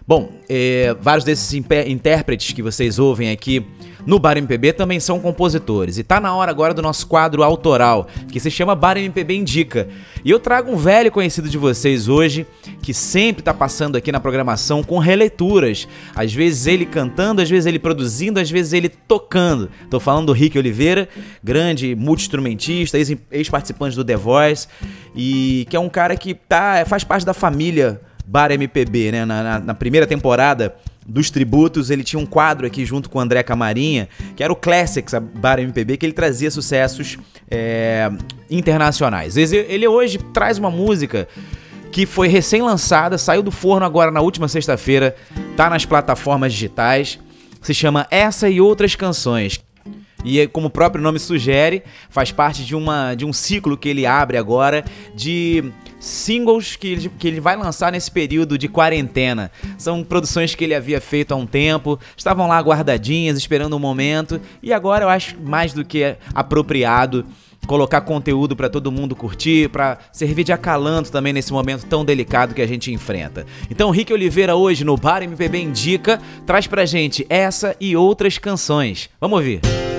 Bom, 0.09 0.31
é, 0.49 0.95
vários 0.99 1.23
desses 1.23 1.53
intérpretes 1.53 2.51
que 2.51 2.63
vocês 2.63 2.97
ouvem 2.97 3.29
aqui 3.29 3.63
no 4.07 4.17
Bar 4.17 4.37
MPB 4.37 4.73
também 4.73 4.99
são 4.99 5.19
compositores. 5.19 5.99
E 5.99 6.03
tá 6.03 6.19
na 6.19 6.33
hora 6.33 6.49
agora 6.49 6.73
do 6.73 6.81
nosso 6.81 7.05
quadro 7.05 7.43
autoral, 7.43 8.07
que 8.31 8.39
se 8.39 8.49
chama 8.49 8.73
Bar 8.73 8.97
MPB 8.97 9.35
Indica. 9.35 9.87
E 10.25 10.31
eu 10.31 10.39
trago 10.39 10.71
um 10.71 10.75
velho 10.75 11.11
conhecido 11.11 11.47
de 11.47 11.59
vocês 11.59 12.07
hoje, 12.07 12.47
que 12.81 12.91
sempre 12.91 13.43
tá 13.43 13.53
passando 13.53 13.97
aqui 13.97 14.11
na 14.11 14.19
programação 14.19 14.81
com 14.81 14.97
releituras. 14.97 15.87
Às 16.15 16.33
vezes 16.33 16.65
ele 16.65 16.87
cantando, 16.87 17.39
às 17.39 17.49
vezes 17.51 17.67
ele 17.67 17.77
produzindo, 17.77 18.39
às 18.39 18.49
vezes 18.49 18.73
ele 18.73 18.89
tocando. 18.89 19.69
Tô 19.91 19.99
falando 19.99 20.25
do 20.25 20.33
Rick 20.33 20.57
Oliveira, 20.57 21.07
grande 21.43 21.93
multi-instrumentista, 21.93 22.97
ex-participante 23.29 23.95
do 23.95 24.03
The 24.03 24.15
Voice, 24.15 24.67
e 25.15 25.67
que 25.69 25.75
é 25.75 25.79
um 25.79 25.87
cara 25.87 26.17
que 26.17 26.33
tá, 26.33 26.83
faz 26.87 27.03
parte 27.03 27.23
da 27.23 27.33
família 27.35 28.01
Bar 28.29 28.51
MPB, 28.51 29.11
né? 29.11 29.25
Na, 29.25 29.43
na, 29.43 29.59
na, 29.59 29.73
primeira 29.73 30.05
temporada 30.05 30.75
dos 31.03 31.31
tributos, 31.31 31.89
ele 31.89 32.03
tinha 32.03 32.19
um 32.19 32.27
quadro 32.27 32.67
aqui 32.67 32.85
junto 32.85 33.09
com 33.09 33.17
o 33.17 33.21
André 33.21 33.41
Camarinha, 33.41 34.07
que 34.35 34.43
era 34.43 34.53
o 34.53 34.55
Classics 34.55 35.15
Bar 35.35 35.59
MPB, 35.59 35.97
que 35.97 36.05
ele 36.05 36.13
trazia 36.13 36.51
sucessos 36.51 37.17
é, 37.49 38.07
internacionais. 38.47 39.35
Ele 39.35 39.87
hoje 39.87 40.19
traz 40.31 40.59
uma 40.59 40.69
música 40.69 41.27
que 41.91 42.05
foi 42.05 42.27
recém-lançada, 42.27 43.17
saiu 43.17 43.41
do 43.41 43.49
forno 43.49 43.83
agora 43.83 44.11
na 44.11 44.21
última 44.21 44.47
sexta-feira, 44.47 45.15
tá 45.57 45.67
nas 45.67 45.83
plataformas 45.83 46.53
digitais, 46.53 47.17
se 47.63 47.73
chama 47.73 48.05
Essa 48.11 48.47
e 48.47 48.61
Outras 48.61 48.95
Canções. 48.95 49.59
E 50.23 50.45
como 50.49 50.67
o 50.67 50.69
próprio 50.69 51.01
nome 51.01 51.17
sugere, 51.17 51.81
faz 52.11 52.31
parte 52.31 52.63
de, 52.63 52.75
uma, 52.75 53.15
de 53.15 53.25
um 53.25 53.33
ciclo 53.33 53.75
que 53.75 53.89
ele 53.89 54.05
abre 54.05 54.37
agora 54.37 54.85
de 55.15 55.71
singles 55.99 56.75
que 56.75 56.87
ele, 56.87 57.09
que 57.09 57.27
ele 57.27 57.39
vai 57.39 57.55
lançar 57.55 57.91
nesse 57.91 58.09
período 58.09 58.57
de 58.57 58.67
quarentena. 58.67 59.51
São 59.77 60.03
produções 60.03 60.55
que 60.55 60.63
ele 60.63 60.73
havia 60.73 61.01
feito 61.01 61.33
há 61.33 61.35
um 61.35 61.45
tempo, 61.45 61.99
estavam 62.15 62.47
lá 62.47 62.59
guardadinhas, 62.59 63.37
esperando 63.37 63.75
um 63.75 63.79
momento, 63.79 64.39
e 64.63 64.73
agora 64.73 65.05
eu 65.05 65.09
acho 65.09 65.39
mais 65.39 65.73
do 65.73 65.83
que 65.83 66.15
apropriado 66.33 67.25
colocar 67.67 68.01
conteúdo 68.01 68.55
para 68.55 68.69
todo 68.69 68.91
mundo 68.91 69.15
curtir, 69.15 69.69
para 69.69 69.99
servir 70.11 70.43
de 70.43 70.51
acalanto 70.51 71.11
também 71.11 71.33
nesse 71.33 71.51
momento 71.51 71.85
tão 71.85 72.03
delicado 72.03 72.55
que 72.55 72.61
a 72.61 72.67
gente 72.67 72.91
enfrenta. 72.91 73.45
Então, 73.69 73.91
Rick 73.91 74.11
Oliveira 74.11 74.55
hoje 74.55 74.83
no 74.83 74.97
Bar 74.97 75.21
MPB 75.21 75.59
Indica 75.59 76.19
traz 76.45 76.65
pra 76.65 76.85
gente 76.85 77.25
essa 77.29 77.75
e 77.79 77.95
outras 77.95 78.37
canções. 78.37 79.09
Vamos 79.19 79.37
ouvir. 79.37 79.61
Música 79.63 79.98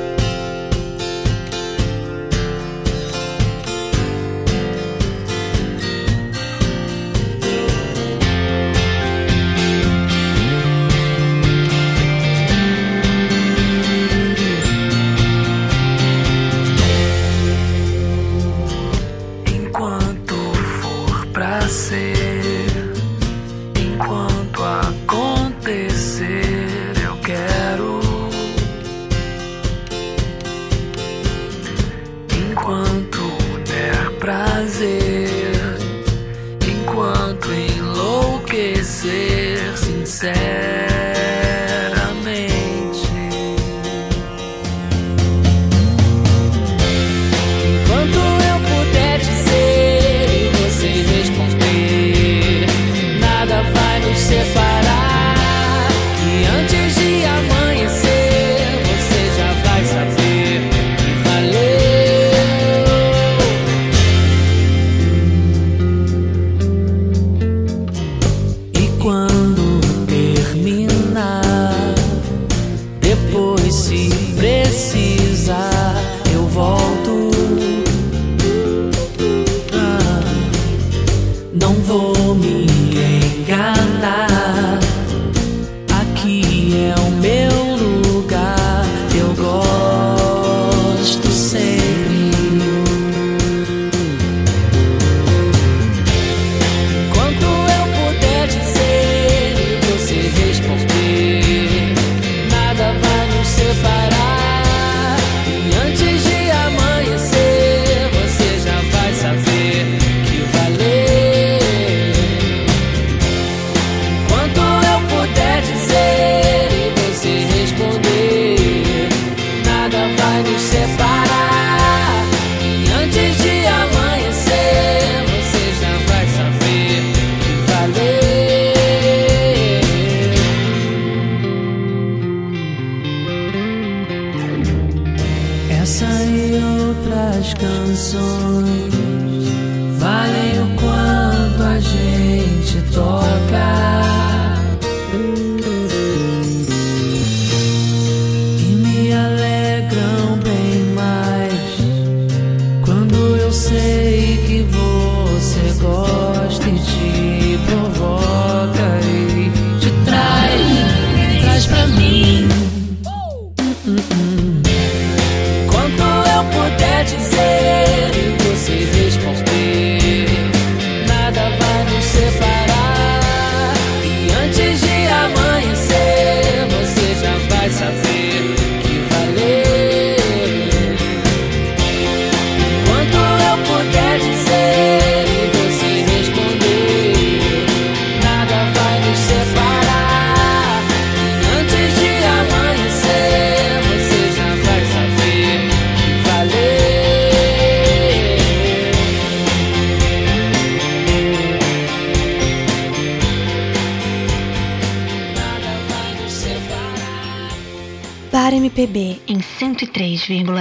光 32.63 33.10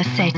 103,7. 0.03 0.28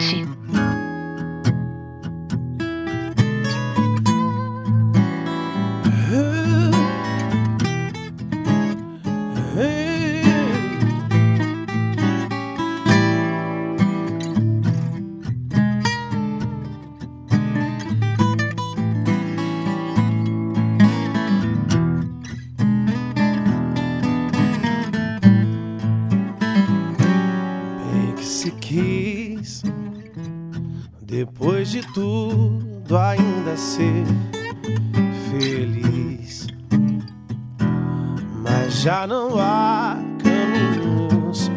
Caminhos 40.23 41.51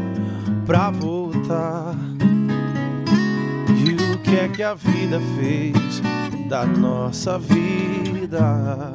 pra 0.66 0.90
voltar. 0.90 1.94
E 3.76 4.12
o 4.12 4.18
que 4.18 4.36
é 4.36 4.48
que 4.48 4.62
a 4.62 4.74
vida 4.74 5.20
fez 5.36 6.00
da 6.48 6.64
nossa 6.64 7.38
vida? 7.38 8.92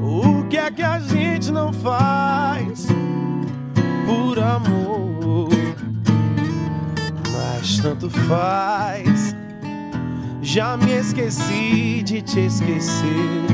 O 0.00 0.44
que 0.44 0.56
é 0.56 0.70
que 0.70 0.82
a 0.82 0.98
gente 0.98 1.50
não 1.50 1.72
faz 1.72 2.86
por 4.06 4.38
amor? 4.38 5.48
Mas 7.32 7.78
tanto 7.78 8.08
faz 8.10 9.34
já 10.44 10.76
me 10.76 10.92
esqueci 10.92 12.02
de 12.04 12.22
te 12.22 12.46
esquecer, 12.46 13.46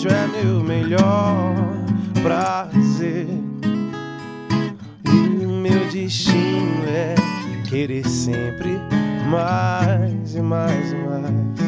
desejo 0.00 0.08
é 0.08 0.26
meu 0.26 0.62
melhor 0.62 1.54
prazer. 2.22 3.26
E 5.04 5.46
meu 5.46 5.88
destino 5.90 6.84
é 6.86 7.14
querer 7.68 8.06
sempre 8.06 8.78
mais 9.28 10.34
e 10.34 10.40
mais 10.40 10.92
e 10.92 10.96
mais. 10.96 11.60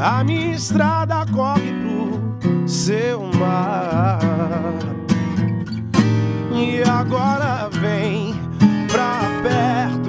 A 0.00 0.22
minha 0.22 0.54
estrada 0.54 1.26
corre 1.32 1.72
pro 1.82 2.68
seu 2.68 3.22
mar. 3.38 4.20
E 6.52 6.82
agora 6.88 7.68
vem 7.70 8.34
pra 8.88 9.20
perto, 9.42 10.03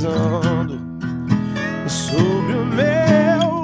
pesando 0.00 0.80
sobre 1.86 2.54
o 2.54 2.64
meu. 2.64 3.60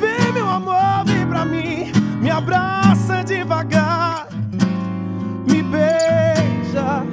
Vem, 0.00 0.32
meu 0.32 0.48
amor, 0.48 1.04
vem 1.04 1.26
pra 1.26 1.44
mim, 1.44 1.92
me 2.22 2.30
abraça 2.30 3.22
devagar, 3.22 4.28
me 5.46 5.62
beija 5.62 7.04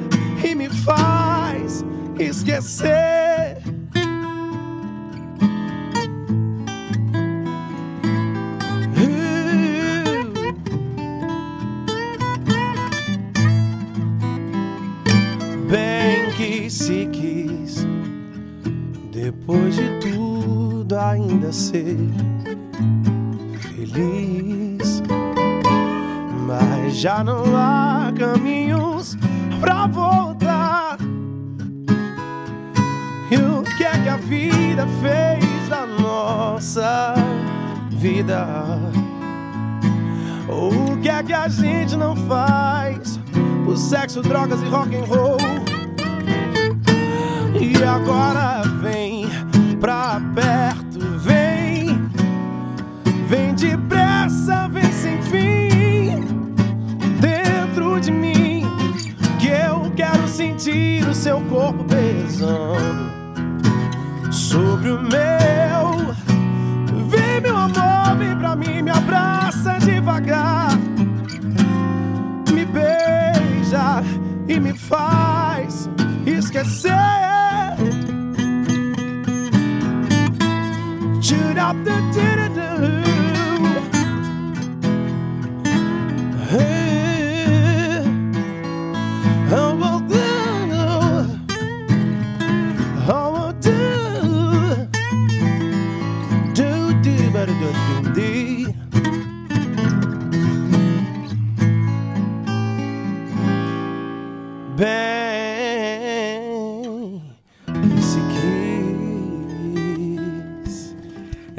e 0.42 0.56
me 0.56 0.70
faz 0.70 1.84
esquecer. 2.18 3.23
De 19.48 20.00
tudo, 20.00 20.98
ainda 20.98 21.52
ser 21.52 21.98
feliz. 23.60 25.04
Mas 26.48 26.96
já 26.96 27.24
não 27.24 27.44
há 27.56 28.12
caminhos 28.18 29.18
pra 29.60 29.88
voltar. 29.88 30.98
E 33.30 33.36
o 33.36 33.64
que 33.78 33.84
é 33.84 33.98
que 34.00 34.10
a 34.10 34.18
vida 34.18 34.88
fez 35.02 35.70
da 35.70 35.86
nossa 35.86 37.16
vida? 37.92 38.48
O 40.48 40.98
que 41.02 41.10
é 41.10 41.22
que 41.24 41.34
a 41.34 41.48
gente 41.50 41.98
não 41.98 42.16
faz 42.16 43.20
por 43.66 43.76
sexo, 43.78 44.22
drogas 44.22 44.62
e 44.62 44.66
rock 44.66 44.96
and 44.96 45.06
roll? 45.06 45.38
E 47.60 47.84
agora 47.84 48.64
vem 48.82 49.03
pra 49.84 50.22
perto, 50.34 50.98
vem, 51.20 52.10
vem 53.28 53.54
depressa, 53.54 54.70
vem 54.70 54.90
sem 54.94 55.22
fim 55.24 56.56
dentro 57.20 58.00
de 58.00 58.10
mim 58.10 58.64
que 59.42 59.50
eu 59.50 59.92
quero 59.94 60.26
sentir 60.30 61.06
o 61.06 61.14
seu 61.14 61.42
corpo 61.50 61.84
pesando 61.84 63.12
sobre 64.32 64.92
o 64.92 65.02
meu. 65.02 66.16
Vem, 67.10 67.42
meu 67.42 67.58
amor, 67.58 68.18
vem 68.18 68.38
pra 68.38 68.56
mim, 68.56 68.84
me 68.84 68.92
abraça 68.92 69.80
devagar, 69.80 70.70
me 72.54 72.64
beija 72.64 74.02
e 74.48 74.62
me 74.62 74.72
faz 74.78 75.90
esquecer. 76.26 77.43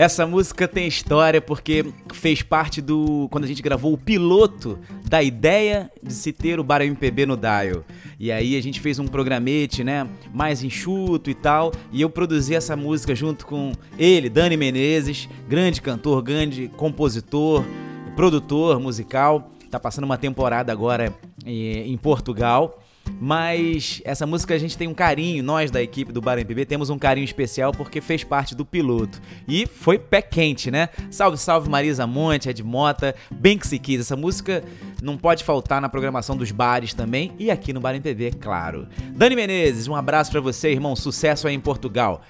Essa 0.04 0.26
música 0.26 0.68
tem 0.68 0.86
história 0.86 1.40
porque 1.40 1.82
fez 2.12 2.42
parte 2.42 2.82
do. 2.82 3.26
quando 3.30 3.44
a 3.44 3.46
gente 3.46 3.62
gravou 3.62 3.90
o 3.94 3.96
piloto 3.96 4.78
da 5.02 5.22
ideia 5.22 5.90
de 6.02 6.12
se 6.12 6.30
ter 6.30 6.60
o 6.60 6.62
Bar 6.62 6.82
MPB 6.82 7.24
no 7.24 7.38
Dial. 7.38 7.82
E 8.20 8.30
aí 8.30 8.54
a 8.54 8.62
gente 8.62 8.82
fez 8.82 8.98
um 8.98 9.06
programete, 9.06 9.82
né? 9.82 10.06
Mais 10.30 10.62
enxuto 10.62 11.30
e 11.30 11.34
tal. 11.34 11.72
E 11.90 12.02
eu 12.02 12.10
produzi 12.10 12.54
essa 12.54 12.76
música 12.76 13.14
junto 13.14 13.46
com 13.46 13.72
ele, 13.98 14.28
Dani 14.28 14.58
Menezes, 14.58 15.26
grande 15.48 15.80
cantor, 15.80 16.20
grande 16.20 16.68
compositor, 16.76 17.64
produtor 18.14 18.78
musical. 18.78 19.50
Tá 19.70 19.80
passando 19.80 20.04
uma 20.04 20.18
temporada 20.18 20.70
agora 20.70 21.14
eh, 21.46 21.84
em 21.86 21.96
Portugal. 21.96 22.83
Mas 23.20 24.02
essa 24.04 24.26
música 24.26 24.54
a 24.54 24.58
gente 24.58 24.76
tem 24.76 24.88
um 24.88 24.94
carinho, 24.94 25.42
nós 25.42 25.70
da 25.70 25.82
equipe 25.82 26.12
do 26.12 26.20
Bar 26.20 26.34
MPB 26.34 26.66
temos 26.66 26.90
um 26.90 26.98
carinho 26.98 27.24
especial 27.24 27.72
porque 27.72 28.00
fez 28.00 28.24
parte 28.24 28.54
do 28.54 28.64
piloto. 28.64 29.20
E 29.46 29.66
foi 29.66 29.98
pé 29.98 30.20
quente, 30.20 30.70
né? 30.70 30.88
Salve, 31.10 31.38
salve 31.38 31.68
Marisa 31.68 32.06
Monte, 32.06 32.48
Ed 32.48 32.62
Mota, 32.62 33.14
bem 33.30 33.56
que 33.56 33.66
se 33.66 33.78
quis. 33.78 34.00
Essa 34.00 34.16
música 34.16 34.64
não 35.02 35.16
pode 35.16 35.44
faltar 35.44 35.80
na 35.80 35.88
programação 35.88 36.36
dos 36.36 36.50
bares 36.50 36.92
também 36.92 37.32
e 37.38 37.50
aqui 37.50 37.72
no 37.72 37.80
Bar 37.80 37.94
MPB, 37.94 38.32
claro. 38.40 38.88
Dani 39.14 39.36
Menezes, 39.36 39.88
um 39.88 39.94
abraço 39.94 40.30
pra 40.30 40.40
você, 40.40 40.70
irmão. 40.70 40.96
Sucesso 40.96 41.46
aí 41.46 41.54
em 41.54 41.60
Portugal. 41.60 42.22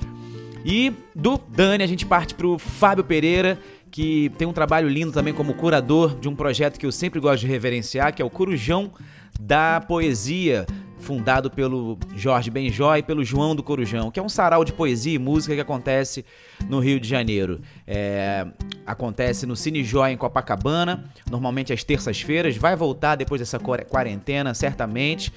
E 0.64 0.92
do 1.14 1.36
Dani 1.36 1.84
a 1.84 1.86
gente 1.86 2.06
parte 2.06 2.34
pro 2.34 2.58
Fábio 2.58 3.04
Pereira, 3.04 3.58
que 3.94 4.28
tem 4.36 4.44
um 4.44 4.52
trabalho 4.52 4.88
lindo 4.88 5.12
também 5.12 5.32
como 5.32 5.54
curador 5.54 6.18
de 6.18 6.28
um 6.28 6.34
projeto 6.34 6.80
que 6.80 6.84
eu 6.84 6.90
sempre 6.90 7.20
gosto 7.20 7.42
de 7.42 7.46
reverenciar, 7.46 8.12
que 8.12 8.20
é 8.20 8.24
o 8.24 8.28
Corujão 8.28 8.90
da 9.38 9.80
Poesia. 9.80 10.66
fundado 10.98 11.50
pelo 11.50 11.98
Jorge 12.16 12.50
Benjó 12.50 12.96
e 12.96 13.02
pelo 13.02 13.22
João 13.22 13.54
do 13.54 13.62
Corujão, 13.62 14.10
que 14.10 14.18
é 14.18 14.22
um 14.22 14.28
sarau 14.28 14.64
de 14.64 14.72
poesia 14.72 15.14
e 15.14 15.18
música 15.18 15.54
que 15.54 15.60
acontece 15.60 16.24
no 16.68 16.80
Rio 16.80 16.98
de 16.98 17.06
Janeiro. 17.06 17.60
É, 17.86 18.46
acontece 18.86 19.44
no 19.44 19.54
Cine 19.54 19.84
Jó 19.84 20.08
em 20.08 20.16
Copacabana, 20.16 21.04
normalmente 21.30 21.72
às 21.74 21.84
terças-feiras, 21.84 22.56
vai 22.56 22.74
voltar 22.74 23.16
depois 23.16 23.38
dessa 23.38 23.58
quarentena, 23.58 24.54
certamente. 24.54 25.30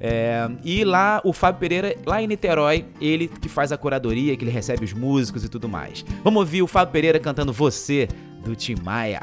É, 0.00 0.48
e 0.64 0.82
lá 0.82 1.20
o 1.22 1.32
Fábio 1.32 1.60
Pereira, 1.60 1.94
lá 2.06 2.22
em 2.22 2.26
Niterói, 2.26 2.86
ele 2.98 3.28
que 3.28 3.50
faz 3.50 3.70
a 3.70 3.76
curadoria, 3.76 4.34
que 4.34 4.42
ele 4.42 4.50
recebe 4.50 4.82
os 4.82 4.94
músicos 4.94 5.44
e 5.44 5.48
tudo 5.48 5.68
mais. 5.68 6.04
Vamos 6.24 6.40
ouvir 6.40 6.62
o 6.62 6.66
Fábio 6.66 6.92
Pereira 6.92 7.20
cantando 7.20 7.52
Você, 7.52 8.08
do 8.42 8.56
Tim 8.56 8.76
Maia. 8.82 9.20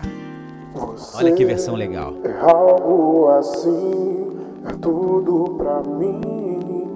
Você 0.75 1.17
Olha 1.17 1.33
que 1.33 1.43
versão 1.43 1.73
legal. 1.73 2.13
É 2.23 2.39
algo 2.39 3.29
assim, 3.29 4.37
é 4.69 4.73
tudo 4.73 5.55
pra 5.57 5.81
mim, 5.81 6.21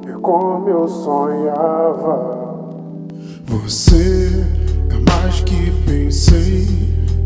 é 0.07 0.13
como 0.21 0.69
eu 0.69 0.87
sonhava. 0.87 2.51
Você 3.45 4.45
é 4.91 5.11
mais 5.11 5.41
que 5.41 5.71
pensei, 5.87 6.67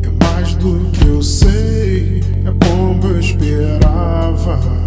é 0.04 0.24
mais 0.24 0.56
do 0.56 0.90
que 0.92 1.06
eu 1.06 1.22
sei, 1.22 2.22
é 2.46 2.66
como 2.66 3.06
eu 3.08 3.20
esperava. 3.20 4.85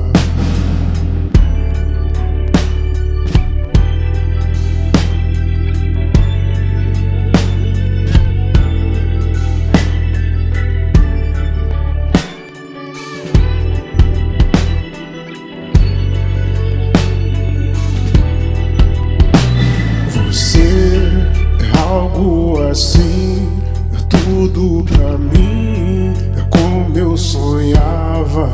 Tudo 24.59 24.93
pra 24.93 25.17
mim, 25.17 26.13
é 26.37 26.43
como 26.51 26.99
eu 26.99 27.17
sonhava. 27.17 28.51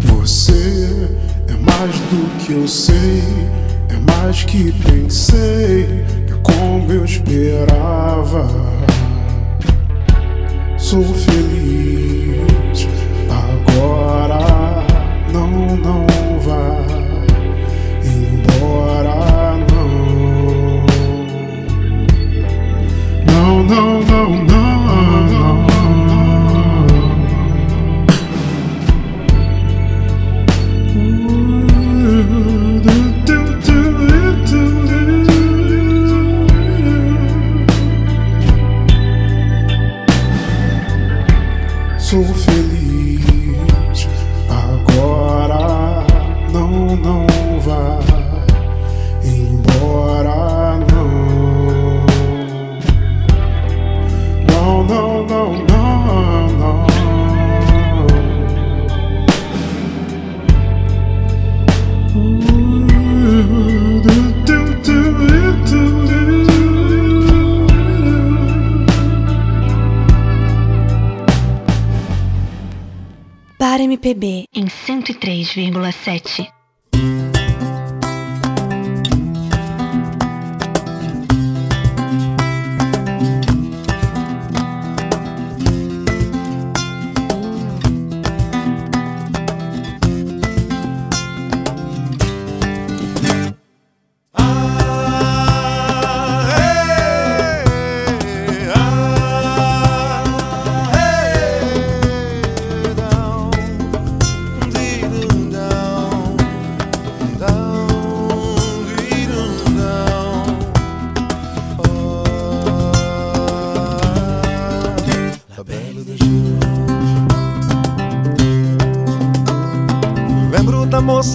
Você 0.00 1.08
é 1.48 1.54
mais 1.54 1.98
do 2.10 2.44
que 2.44 2.52
eu 2.52 2.68
sei, 2.68 3.22
é 3.88 3.96
mais 4.12 4.44
que 4.44 4.70
pensei, 4.70 6.04
é 6.28 6.34
como 6.42 6.92
eu 6.92 7.06
esperava. 7.06 8.46
Sou 10.76 11.02
feliz 11.02 12.11
103,7. 75.56 76.61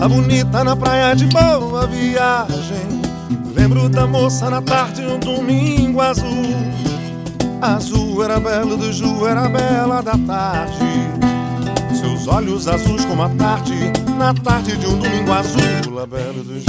Moça 0.07 0.09
bonita 0.09 0.63
na 0.63 0.75
praia 0.75 1.15
de 1.15 1.25
boa 1.25 1.85
viagem. 1.87 3.01
Lembro 3.53 3.89
da 3.89 4.07
moça 4.07 4.49
na 4.49 4.61
tarde 4.61 5.01
de 5.01 5.11
um 5.11 5.19
domingo 5.19 6.01
azul. 6.01 6.55
Azul 7.61 8.23
era 8.23 8.39
belo 8.39 8.77
do 8.77 8.91
Ju, 8.91 9.27
era 9.27 9.49
bela 9.49 10.01
da 10.01 10.17
tarde. 10.17 10.85
Seus 11.93 12.27
olhos 12.27 12.67
azuis 12.67 13.03
como 13.05 13.23
a 13.23 13.29
tarde, 13.29 13.91
na 14.17 14.33
tarde 14.33 14.77
de 14.77 14.85
um 14.87 14.97
domingo 14.97 15.31
azul, 15.33 15.99
a 16.01 16.05
bela 16.05 16.43
do 16.43 16.59
Ju. 16.59 16.67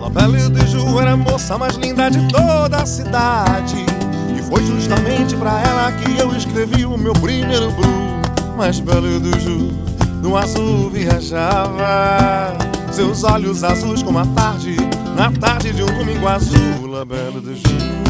La 0.00 0.10
Belle 0.10 0.48
de 0.48 0.66
Ju 0.66 1.00
era 1.00 1.12
a 1.12 1.16
moça 1.16 1.58
mais 1.58 1.74
linda 1.76 2.08
de 2.10 2.26
toda 2.28 2.78
a 2.78 2.86
cidade. 2.86 3.95
Foi 4.48 4.64
justamente 4.64 5.34
pra 5.36 5.60
ela 5.60 5.90
que 5.90 6.20
eu 6.20 6.34
escrevi 6.36 6.86
o 6.86 6.96
meu 6.96 7.12
primeiro 7.14 7.72
blue. 7.72 8.20
Mas 8.56 8.78
Belle 8.78 9.18
de 9.18 9.40
Ju, 9.40 9.70
no 10.22 10.36
azul 10.36 10.88
viajava. 10.88 12.56
Seus 12.92 13.24
olhos 13.24 13.64
azuis 13.64 14.04
como 14.04 14.20
a 14.20 14.26
tarde, 14.26 14.76
na 15.16 15.32
tarde 15.32 15.72
de 15.72 15.82
um 15.82 15.86
domingo 15.86 16.28
azul. 16.28 16.86
La 16.86 17.04
Belle 17.04 17.40
de 17.40 17.56
Ju. 17.56 18.06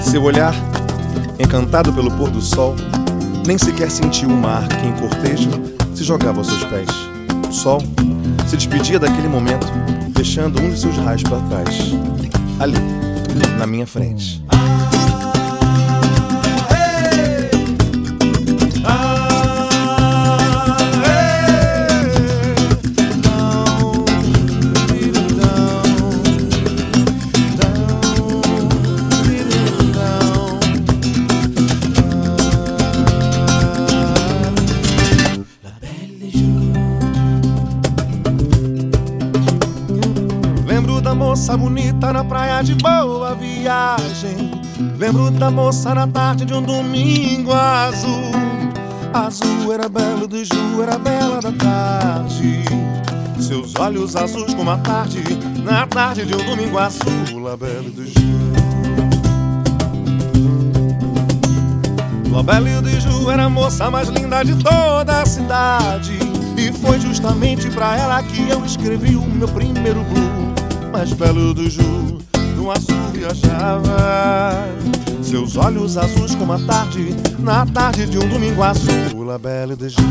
Seu 0.00 0.22
olhar, 0.22 0.54
encantado 1.38 1.92
pelo 1.92 2.10
pôr 2.12 2.30
do 2.30 2.40
sol, 2.40 2.74
nem 3.46 3.58
sequer 3.58 3.90
sentiu 3.90 4.30
o 4.30 4.36
mar 4.36 4.66
que 4.66 4.86
em 4.86 4.92
cortejo 4.92 5.50
se 5.94 6.04
jogava 6.04 6.38
aos 6.38 6.46
seus 6.46 6.64
pés. 6.64 6.88
O 7.48 7.52
sol 7.52 7.78
se 8.52 8.56
despedia 8.56 8.98
daquele 8.98 9.28
momento, 9.28 9.66
deixando 10.10 10.60
um 10.60 10.70
de 10.70 10.78
seus 10.78 10.94
raios 10.98 11.22
para 11.22 11.38
trás. 11.40 11.92
Ali, 12.60 12.76
na 13.58 13.66
minha 13.66 13.86
frente. 13.86 14.44
Na 42.12 42.24
praia 42.24 42.62
de 42.62 42.74
boa 42.74 43.34
viagem. 43.34 44.50
Lembro 44.98 45.30
da 45.30 45.50
moça 45.50 45.94
na 45.94 46.06
tarde 46.06 46.44
de 46.44 46.52
um 46.52 46.62
domingo 46.62 47.52
azul. 47.52 48.30
Azul 49.14 49.72
era 49.72 49.88
belo 49.88 50.26
do 50.26 50.44
Ju, 50.44 50.82
era 50.82 50.98
bela 50.98 51.40
da 51.40 51.52
tarde. 51.52 52.64
Seus 53.38 53.74
olhos 53.76 54.14
azuis 54.14 54.52
como 54.54 54.70
a 54.70 54.78
tarde, 54.78 55.22
na 55.64 55.86
tarde 55.86 56.26
de 56.26 56.34
um 56.34 56.44
domingo 56.44 56.78
azul, 56.78 57.42
La 57.42 57.56
Belle 57.56 57.90
de 57.90 58.04
Jour. 58.06 58.52
La 62.30 62.42
Belle 62.42 62.82
de 62.82 63.00
Jour 63.00 63.32
era 63.32 63.44
a 63.44 63.48
moça 63.48 63.90
mais 63.90 64.08
linda 64.08 64.42
de 64.42 64.54
toda 64.56 65.22
a 65.22 65.26
cidade. 65.26 66.18
E 66.56 66.72
foi 66.72 67.00
justamente 67.00 67.68
pra 67.70 67.96
ela 67.96 68.22
que 68.22 68.48
eu 68.48 68.64
escrevi 68.64 69.16
o 69.16 69.22
meu 69.22 69.48
primeiro 69.48 70.02
blue. 70.04 70.41
Mais 70.92 71.12
belo 71.14 71.54
do 71.54 71.68
Ju, 71.68 72.18
no 72.56 72.70
azul 72.70 73.10
viajava. 73.12 74.68
Seus 75.22 75.56
olhos 75.56 75.96
azuis 75.96 76.34
como 76.34 76.52
a 76.52 76.58
tarde, 76.58 77.16
na 77.38 77.64
tarde 77.64 78.06
de 78.06 78.18
um 78.18 78.28
domingo 78.28 78.62
azul. 78.62 79.24
La 79.26 79.38
Belle 79.38 79.74
de 79.74 79.88
Ju. 79.88 80.02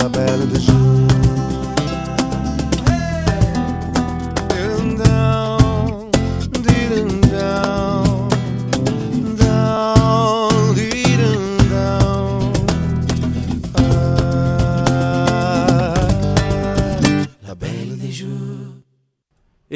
La 0.00 0.08
Belle 0.08 0.46
de 0.46 0.60
Ju. 0.60 0.85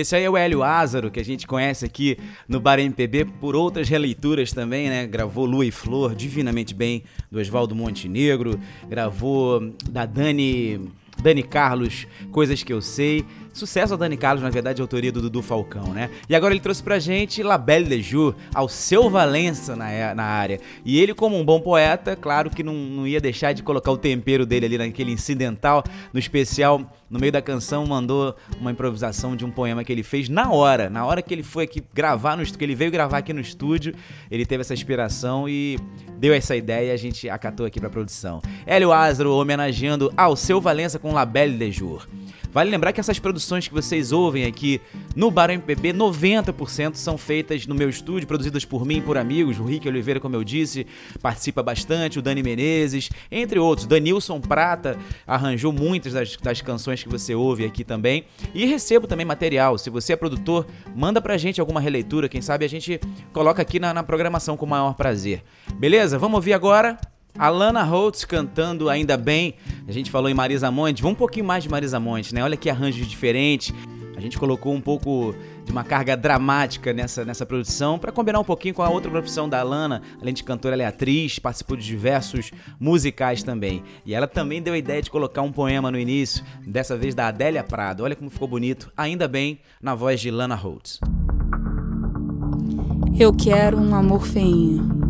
Esse 0.01 0.16
aí 0.16 0.24
é 0.24 0.30
o 0.30 0.36
Hélio 0.36 0.62
Ázaro, 0.62 1.11
que 1.11 1.20
a 1.20 1.24
gente 1.24 1.46
conhece 1.46 1.84
aqui 1.84 2.16
no 2.48 2.59
Bar 2.59 2.78
MPB 2.78 3.26
por 3.38 3.55
outras 3.55 3.88
releituras 3.88 4.51
também, 4.51 4.88
né? 4.88 5.07
Gravou 5.07 5.44
Lua 5.44 5.66
e 5.66 5.70
Flor 5.70 6.14
divinamente 6.14 6.74
bem, 6.74 7.03
do 7.30 7.38
Oswaldo 7.38 7.74
Montenegro, 7.74 8.59
gravou 8.88 9.61
da 9.90 10.07
Dani 10.07 10.90
Dani 11.20 11.42
Carlos, 11.42 12.07
Coisas 12.32 12.62
Que 12.62 12.72
Eu 12.72 12.80
Sei. 12.80 13.24
Sucesso 13.53 13.94
a 13.94 13.96
Dani 13.96 14.16
Carlos, 14.16 14.42
na 14.42 14.48
verdade, 14.48 14.80
autoria 14.80 15.12
do 15.12 15.20
Dudu 15.20 15.42
Falcão, 15.42 15.92
né? 15.92 16.09
E 16.28 16.34
agora 16.34 16.55
ele 16.55 16.61
trouxe 16.61 16.82
pra 16.82 16.98
gente 16.98 17.42
La 17.42 17.59
Belle 17.59 17.84
de 17.84 18.01
Jour, 18.01 18.34
ao 18.55 18.68
seu 18.68 19.11
Valença 19.11 19.76
na, 19.76 20.14
na 20.14 20.24
área. 20.24 20.61
E 20.84 20.98
ele, 20.98 21.12
como 21.12 21.36
um 21.36 21.44
bom 21.44 21.61
poeta, 21.61 22.16
claro 22.16 22.48
que 22.48 22.62
não, 22.62 22.72
não 22.72 23.07
ia 23.07 23.20
deixar 23.20 23.53
de 23.53 23.62
colocar 23.62 23.90
o 23.90 23.98
tempero 23.98 24.46
dele 24.46 24.66
ali 24.66 24.78
naquele 24.78 25.12
incidental, 25.12 25.84
no 26.12 26.18
especial, 26.18 26.90
no 27.11 27.19
meio 27.19 27.33
da 27.33 27.43
canção, 27.43 27.85
mandou 27.87 28.37
uma 28.61 28.71
improvisação 28.71 29.35
de 29.35 29.45
um 29.45 29.51
poema 29.51 29.83
que 29.83 29.93
ele 29.93 30.05
fez 30.05 30.29
na 30.29 30.51
hora. 30.53 30.89
Na 30.89 31.05
hora 31.05 31.21
que 31.21 31.35
ele 31.35 31.43
foi 31.43 31.65
aqui 31.65 31.83
gravar, 31.93 32.37
no, 32.37 32.45
que 32.45 32.65
ele 32.65 32.75
veio 32.75 32.91
gravar 32.91 33.19
aqui 33.19 33.33
no 33.33 33.41
estúdio, 33.41 33.95
ele 34.31 34.47
teve 34.47 34.61
essa 34.61 34.73
inspiração 34.73 35.49
e 35.49 35.77
deu 36.19 36.33
essa 36.33 36.55
ideia 36.55 36.91
e 36.91 36.93
a 36.93 36.97
gente 36.97 37.29
acatou 37.29 37.67
aqui 37.67 37.81
pra 37.81 37.91
produção. 37.91 38.41
Hélio 38.65 38.93
Ázaro 38.93 39.35
homenageando 39.35 40.13
ao 40.17 40.37
seu 40.37 40.61
Valença 40.61 40.99
com 40.99 41.13
La 41.13 41.27
Belle 41.27 41.59
de 41.59 41.73
Jour. 41.73 42.07
Vale 42.53 42.69
lembrar 42.69 42.93
que 42.93 42.99
essas 42.99 43.19
produções 43.19 43.69
que 43.69 43.75
vocês 43.75 44.11
ouvem 44.11 44.45
aqui 44.45 44.81
no 45.15 45.31
Bar 45.31 45.51
MPB, 45.51 45.93
90% 45.93 46.97
são 46.97 47.17
feitas 47.17 47.65
no 47.65 47.77
meu 47.77 47.89
estúdio, 47.89 48.27
produzidas 48.27 48.65
por 48.65 48.85
mim 48.85 48.97
e 48.97 49.01
por 49.01 49.17
amigos. 49.17 49.61
O 49.61 49.65
Rick 49.65 49.87
Oliveira, 49.87 50.19
como 50.19 50.35
eu 50.35 50.43
disse, 50.43 50.85
participa 51.23 51.63
bastante, 51.63 52.19
o 52.19 52.23
Dani 52.23 52.43
Menezes, 52.43 53.09
entre 53.31 53.61
outros. 53.61 53.87
Danilson 53.87 54.41
Prata 54.41 54.99
arranjou 55.25 55.73
muitas 55.73 56.13
das, 56.13 56.37
das 56.37 56.61
canções 56.61 56.99
que 57.05 57.11
você 57.11 57.34
ouve 57.34 57.64
aqui 57.64 57.84
também. 57.84 58.24
E 58.55 58.66
recebo 58.66 59.07
também 59.07 59.26
material. 59.26 59.78
Se 59.78 59.90
você 59.90 60.12
é 60.12 60.16
produtor, 60.16 60.66
manda 60.94 61.20
pra 61.20 61.36
gente 61.36 61.61
alguma 61.61 61.80
releitura, 61.80 62.28
quem 62.28 62.40
sabe 62.40 62.64
a 62.64 62.68
gente 62.68 63.01
coloca 63.32 63.62
aqui 63.62 63.78
na, 63.78 63.92
na 63.94 64.03
programação 64.03 64.57
com 64.57 64.66
o 64.66 64.68
maior 64.68 64.94
prazer. 64.94 65.42
Beleza? 65.74 66.18
Vamos 66.18 66.36
ouvir 66.36 66.53
agora 66.53 66.98
Alana 67.38 67.82
Holtz 67.82 68.24
cantando 68.24 68.88
Ainda 68.88 69.16
Bem. 69.16 69.55
A 69.86 69.92
gente 69.92 70.11
falou 70.11 70.28
em 70.28 70.34
Marisa 70.34 70.70
Monte. 70.70 71.03
Vamos 71.03 71.16
um 71.16 71.18
pouquinho 71.18 71.44
mais 71.44 71.62
de 71.62 71.68
Marisa 71.68 72.01
Monte, 72.01 72.34
né? 72.34 72.42
Olha 72.42 72.57
que 72.57 72.68
arranjos 72.68 73.07
diferentes. 73.07 73.72
A 74.21 74.23
gente 74.23 74.39
colocou 74.39 74.75
um 74.75 74.83
pouco 74.83 75.35
de 75.64 75.73
uma 75.73 75.83
carga 75.83 76.14
dramática 76.14 76.93
nessa, 76.93 77.25
nessa 77.25 77.47
produção 77.47 77.99
para 77.99 78.12
combinar 78.12 78.39
um 78.39 78.45
pouquinho 78.45 78.75
com 78.75 78.83
a 78.83 78.91
outra 78.91 79.11
profissão 79.11 79.49
da 79.49 79.61
Alana. 79.61 80.03
Além 80.21 80.35
de 80.35 80.45
cantora, 80.45 80.75
ela 80.75 80.83
é 80.83 80.87
atriz, 80.87 81.39
participou 81.39 81.75
de 81.75 81.87
diversos 81.87 82.51
musicais 82.79 83.43
também. 83.43 83.83
E 84.05 84.14
ela 84.14 84.27
também 84.27 84.61
deu 84.61 84.75
a 84.75 84.79
ideia 84.79 85.01
de 85.01 85.11
colocar 85.11 85.41
um 85.41 85.51
poema 85.51 85.91
no 85.91 85.99
início, 85.99 86.45
dessa 86.66 86.99
vez 86.99 87.14
da 87.14 87.29
Adélia 87.29 87.64
Prado. 87.64 88.03
Olha 88.03 88.14
como 88.14 88.29
ficou 88.29 88.47
bonito, 88.47 88.93
ainda 88.95 89.27
bem, 89.27 89.59
na 89.81 89.95
voz 89.95 90.21
de 90.21 90.31
Lana 90.31 90.55
Holtz. 90.55 91.01
Eu 93.18 93.33
quero 93.33 93.79
um 93.81 93.95
amor 93.95 94.27
feinho 94.27 95.01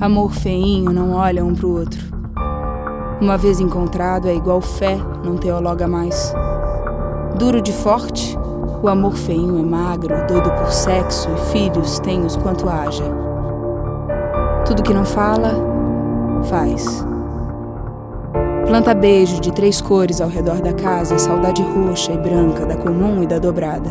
Amor 0.00 0.34
feinho 0.34 0.92
não 0.92 1.12
olha 1.12 1.44
um 1.44 1.54
pro 1.54 1.70
outro. 1.70 2.00
Uma 3.20 3.38
vez 3.38 3.60
encontrado 3.60 4.28
é 4.28 4.34
igual 4.34 4.60
fé, 4.60 4.96
não 5.24 5.36
teologa 5.36 5.86
mais. 5.86 6.34
Duro 7.36 7.60
de 7.60 7.72
forte, 7.72 8.36
o 8.82 8.88
amor 8.88 9.14
feinho 9.14 9.58
é 9.58 9.62
magro, 9.62 10.14
doido 10.26 10.50
por 10.52 10.72
sexo 10.72 11.28
e 11.30 11.52
filhos 11.52 11.98
tem 12.00 12.24
os 12.24 12.36
quanto 12.36 12.68
haja. 12.68 13.04
Tudo 14.66 14.82
que 14.82 14.94
não 14.94 15.04
fala, 15.04 15.50
faz. 16.44 17.04
Planta 18.66 18.94
beijo 18.94 19.40
de 19.40 19.52
três 19.52 19.80
cores 19.80 20.20
ao 20.20 20.28
redor 20.28 20.60
da 20.60 20.72
casa, 20.72 21.18
saudade 21.18 21.62
roxa 21.62 22.12
e 22.12 22.18
branca 22.18 22.64
da 22.64 22.76
comum 22.76 23.22
e 23.22 23.26
da 23.26 23.38
dobrada. 23.38 23.90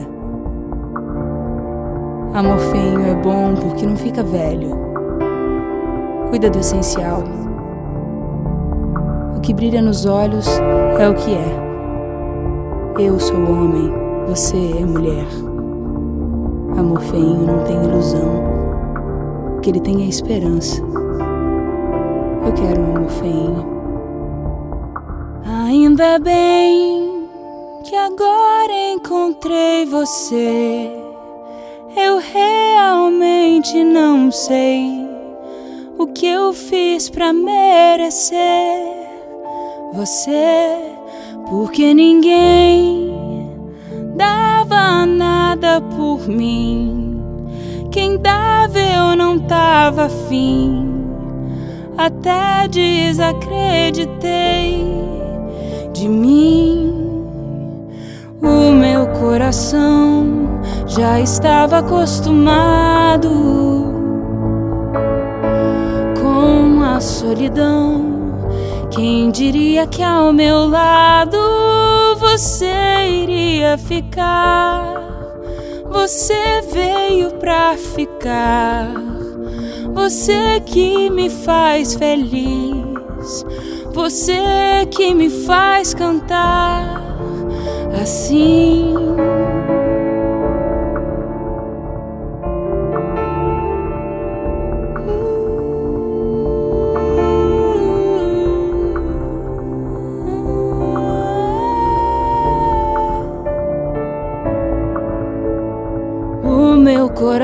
Amor 2.33 2.59
feinho 2.59 3.05
é 3.05 3.15
bom 3.15 3.53
porque 3.55 3.85
não 3.85 3.95
fica 3.95 4.23
velho 4.23 4.83
cuida 6.33 6.49
do 6.49 6.57
essencial. 6.57 7.23
O 9.37 9.39
que 9.39 9.53
brilha 9.53 9.83
nos 9.83 10.07
olhos 10.07 10.47
é 10.97 11.07
o 11.07 11.13
que 11.13 11.31
é. 11.31 11.62
Eu 12.99 13.19
sou 13.19 13.35
homem, 13.35 13.91
você 14.27 14.55
é 14.55 14.85
mulher. 14.85 15.25
Amor 16.77 17.01
feinho 17.01 17.47
não 17.47 17.63
tem 17.63 17.75
ilusão. 17.75 18.43
O 19.57 19.61
que 19.61 19.71
ele 19.71 19.79
tem 19.79 20.03
é 20.03 20.05
esperança. 20.05 20.79
Eu 22.45 22.53
quero 22.53 22.81
um 22.81 22.95
amor 22.95 23.09
feinho. 23.09 23.65
Ainda 25.67 26.19
bem 26.19 27.27
que 27.83 27.95
agora 27.95 28.91
encontrei 28.93 29.85
você. 29.85 30.91
Eu 31.97 32.19
realmente 32.19 33.83
não 33.83 34.31
sei 34.31 35.07
o 35.97 36.07
que 36.07 36.27
eu 36.27 36.53
fiz 36.53 37.09
para 37.09 37.33
merecer 37.33 38.83
você, 39.93 40.93
porque 41.49 41.93
ninguém 41.93 43.13
dava 44.15 45.05
nada 45.05 45.81
por 45.81 46.25
mim. 46.27 47.21
Quem 47.91 48.17
dava 48.17 48.79
eu 48.79 49.15
não 49.15 49.37
tava 49.39 50.05
afim, 50.05 50.89
até 51.97 52.67
desacreditei 52.67 54.83
de 55.93 56.09
mim. 56.09 56.89
O 58.41 58.71
meu 58.71 59.05
coração 59.19 60.25
já 60.87 61.19
estava 61.19 61.77
acostumado 61.79 63.53
a 66.95 67.01
solidão. 67.01 68.12
Quem 68.95 69.31
diria 69.31 69.87
que 69.87 70.03
ao 70.03 70.31
meu 70.31 70.67
lado 70.67 71.37
você 72.19 72.71
iria 73.23 73.75
ficar? 73.75 74.93
Você 75.89 76.61
veio 76.71 77.31
pra 77.39 77.75
ficar. 77.75 78.93
Você 79.93 80.59
que 80.63 81.09
me 81.09 81.27
faz 81.31 81.95
feliz. 81.95 83.43
Você 83.93 84.85
que 84.91 85.11
me 85.15 85.29
faz 85.29 85.95
cantar 85.95 87.01
assim. 87.99 88.93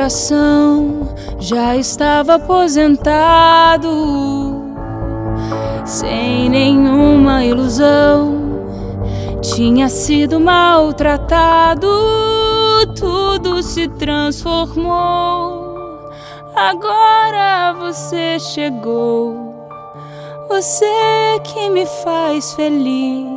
Coração 0.10 1.16
já 1.40 1.78
estava 1.78 2.36
aposentado, 2.36 3.90
sem 5.86 6.50
nenhuma 6.50 7.46
ilusão. 7.46 8.40
Tinha 9.40 9.88
sido 9.88 10.40
maltratado, 10.40 11.88
tudo 12.98 13.62
se 13.62 13.88
transformou. 13.88 15.78
Agora 16.56 17.74
você 17.80 18.40
chegou, 18.40 19.48
Você 20.50 21.40
que 21.44 21.70
me 21.70 21.86
faz 21.86 22.54
feliz, 22.56 23.30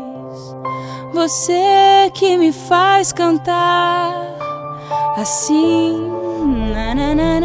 você 1.13 2.11
que 2.15 2.39
me 2.39 2.51
faz 2.51 3.13
cantar 3.13 4.15
assim. 5.19 6.22
Na, 7.03 7.15
na, 7.15 7.15
na, 7.15 7.41
na. 7.41 7.42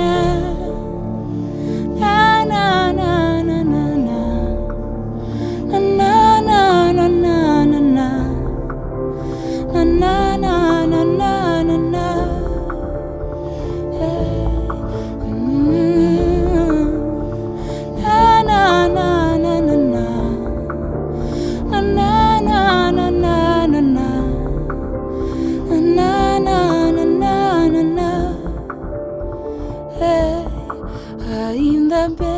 Ainda 32.07 32.23
bem. 32.23 32.37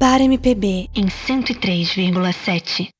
Bar 0.00 0.20
MPB 0.20 0.88
em 0.94 1.06
103,7. 1.06 2.97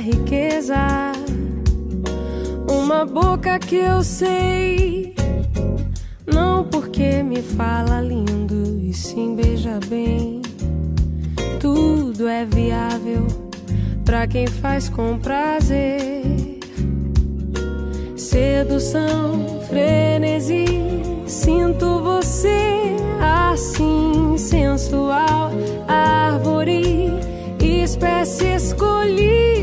Riqueza. 0.00 1.12
Uma 2.68 3.04
boca 3.04 3.58
que 3.58 3.76
eu 3.76 4.02
sei, 4.02 5.14
não 6.26 6.64
porque 6.64 7.22
me 7.22 7.42
fala 7.42 8.00
lindo 8.00 8.78
e 8.80 8.92
sim 8.92 9.34
beija 9.36 9.78
bem. 9.86 10.40
Tudo 11.60 12.26
é 12.26 12.44
viável 12.44 13.26
pra 14.04 14.26
quem 14.26 14.46
faz 14.46 14.88
com 14.88 15.18
prazer. 15.18 16.58
Sedução, 18.16 19.60
frenesi, 19.68 20.64
sinto 21.26 22.00
você 22.02 22.96
assim, 23.52 24.36
sensual, 24.38 25.50
árvore, 25.86 27.10
espécie 27.60 28.54
escolhida 28.54 29.59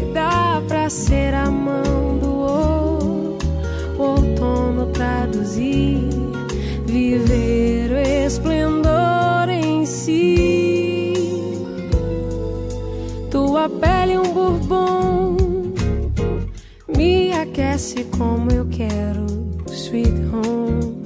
ser 0.90 1.34
a 1.34 1.50
mão 1.52 2.18
do 2.18 2.32
ouro, 2.32 3.38
o 3.98 4.02
outono 4.02 4.86
traduzir, 4.88 6.08
viver 6.86 7.92
o 7.92 7.98
esplendor 8.26 9.50
em 9.50 9.86
si. 9.86 11.14
Tua 13.30 13.70
pele 13.70 14.18
um 14.18 14.34
bourbon 14.34 15.38
me 16.96 17.34
aquece 17.34 18.06
como 18.18 18.52
eu 18.52 18.66
quero, 18.68 19.26
sweet 19.70 20.14
home. 20.32 21.04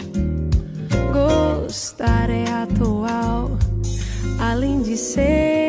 Gostar 1.12 2.30
é 2.30 2.46
atual, 2.52 3.58
além 4.40 4.82
de 4.82 4.96
ser 4.96 5.61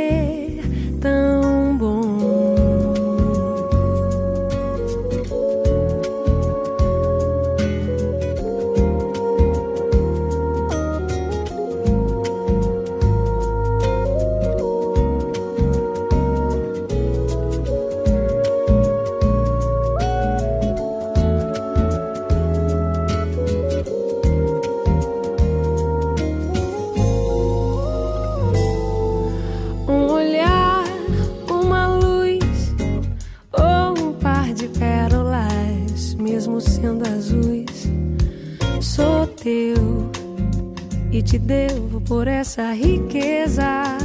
por 42.53 42.61
essa 42.61 42.73
riqueza. 42.73 43.99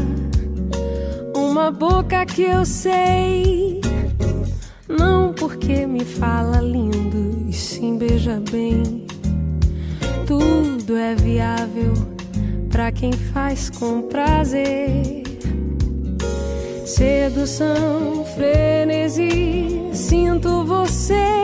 Uma 1.36 1.72
boca 1.72 2.26
que 2.26 2.44
eu 2.44 2.66
sei, 2.66 3.82
não 4.88 5.34
porque 5.34 5.86
me 5.86 6.06
fala 6.06 6.62
lindo 6.62 7.46
e 7.50 7.54
sim 7.54 7.98
beija 7.98 8.42
bem. 8.52 9.06
Tudo 10.26 10.96
é 10.96 11.16
viável 11.16 11.94
pra 12.70 12.92
quem 12.92 13.12
faz 13.12 13.70
com 13.70 14.04
prazer. 14.04 15.24
Sedução, 16.86 18.26
frenesi, 18.36 19.90
sinto 19.94 20.64
você 20.64 21.37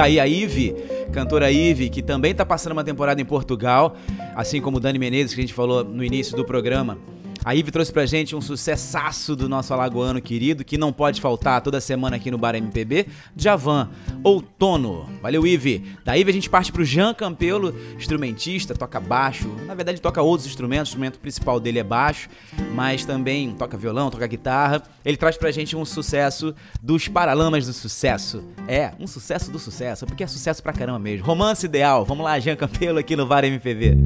Tá 0.00 0.04
aí 0.04 0.18
a 0.18 0.24
Ive, 0.24 0.74
cantora 1.12 1.52
Ive, 1.52 1.90
que 1.90 2.00
também 2.00 2.34
tá 2.34 2.42
passando 2.42 2.72
uma 2.72 2.82
temporada 2.82 3.20
em 3.20 3.24
Portugal, 3.26 3.94
assim 4.34 4.58
como 4.58 4.78
o 4.78 4.80
Dani 4.80 4.98
Menezes, 4.98 5.34
que 5.34 5.42
a 5.42 5.44
gente 5.44 5.52
falou 5.52 5.84
no 5.84 6.02
início 6.02 6.34
do 6.34 6.42
programa. 6.42 6.96
A 7.44 7.54
Ive 7.54 7.70
trouxe 7.70 7.90
pra 7.92 8.04
gente 8.04 8.36
um 8.36 8.40
sucessaço 8.40 9.34
do 9.34 9.48
nosso 9.48 9.72
alagoano 9.72 10.20
querido, 10.20 10.64
que 10.64 10.76
não 10.76 10.92
pode 10.92 11.20
faltar 11.20 11.62
toda 11.62 11.80
semana 11.80 12.16
aqui 12.16 12.30
no 12.30 12.36
Bar 12.36 12.54
MPB, 12.54 13.06
Javan, 13.34 13.88
Outono. 14.22 15.08
Valeu, 15.22 15.46
Ive. 15.46 15.96
Da 16.04 16.16
Ive 16.16 16.30
a 16.30 16.34
gente 16.34 16.50
parte 16.50 16.70
pro 16.70 16.84
Jean 16.84 17.14
Campelo, 17.14 17.74
instrumentista, 17.96 18.74
toca 18.74 19.00
baixo. 19.00 19.48
Na 19.66 19.74
verdade, 19.74 20.00
toca 20.00 20.20
outros 20.20 20.46
instrumentos, 20.46 20.90
o 20.90 20.92
instrumento 20.92 21.18
principal 21.18 21.58
dele 21.58 21.78
é 21.78 21.84
baixo, 21.84 22.28
mas 22.74 23.04
também 23.04 23.52
toca 23.54 23.76
violão, 23.76 24.10
toca 24.10 24.26
guitarra. 24.26 24.82
Ele 25.04 25.16
traz 25.16 25.36
pra 25.36 25.50
gente 25.50 25.74
um 25.74 25.84
sucesso 25.84 26.54
dos 26.82 27.08
Paralamas 27.08 27.66
do 27.66 27.72
Sucesso. 27.72 28.44
É, 28.68 28.92
um 29.00 29.06
sucesso 29.06 29.50
do 29.50 29.58
sucesso, 29.58 30.04
porque 30.04 30.22
é 30.22 30.26
sucesso 30.26 30.62
pra 30.62 30.72
caramba 30.72 30.98
mesmo. 30.98 31.26
Romance 31.26 31.64
Ideal. 31.64 32.04
Vamos 32.04 32.24
lá, 32.24 32.38
Jean 32.38 32.56
Campelo 32.56 32.98
aqui 32.98 33.16
no 33.16 33.26
Bar 33.26 33.44
MPB. 33.44 33.96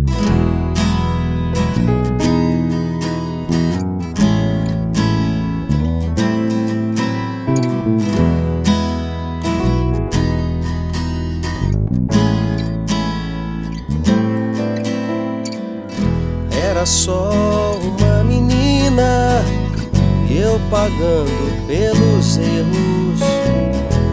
Pagando 20.74 21.66
pelos 21.68 22.36
erros 22.36 23.20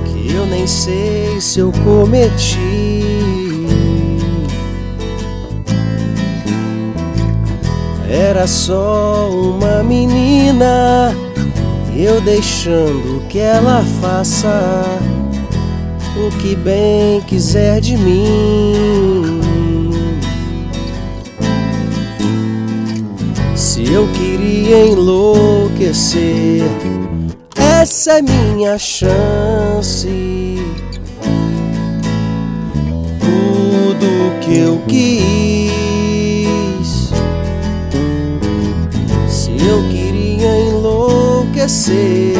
que 0.05 0.31
eu 0.31 0.45
nem 0.45 0.67
sei 0.67 1.41
se 1.41 1.59
eu 1.59 1.71
cometi. 1.83 3.01
Era 8.07 8.45
só 8.45 9.27
uma 9.31 9.81
menina 9.81 11.15
eu 11.95 12.21
deixando 12.21 13.27
que 13.27 13.39
ela 13.39 13.83
faça 13.99 14.83
o 16.15 16.29
que 16.37 16.55
bem 16.55 17.21
quiser 17.21 17.81
de 17.81 17.97
mim. 17.97 19.20
Se 23.71 23.85
eu 23.89 24.05
queria 24.11 24.85
enlouquecer, 24.85 26.61
essa 27.55 28.17
é 28.17 28.21
minha 28.21 28.77
chance. 28.77 30.09
Tudo 33.21 34.39
que 34.41 34.57
eu 34.57 34.81
quis. 34.89 35.71
Se 39.29 39.51
eu 39.65 39.81
queria 39.89 40.53
enlouquecer, 40.67 42.35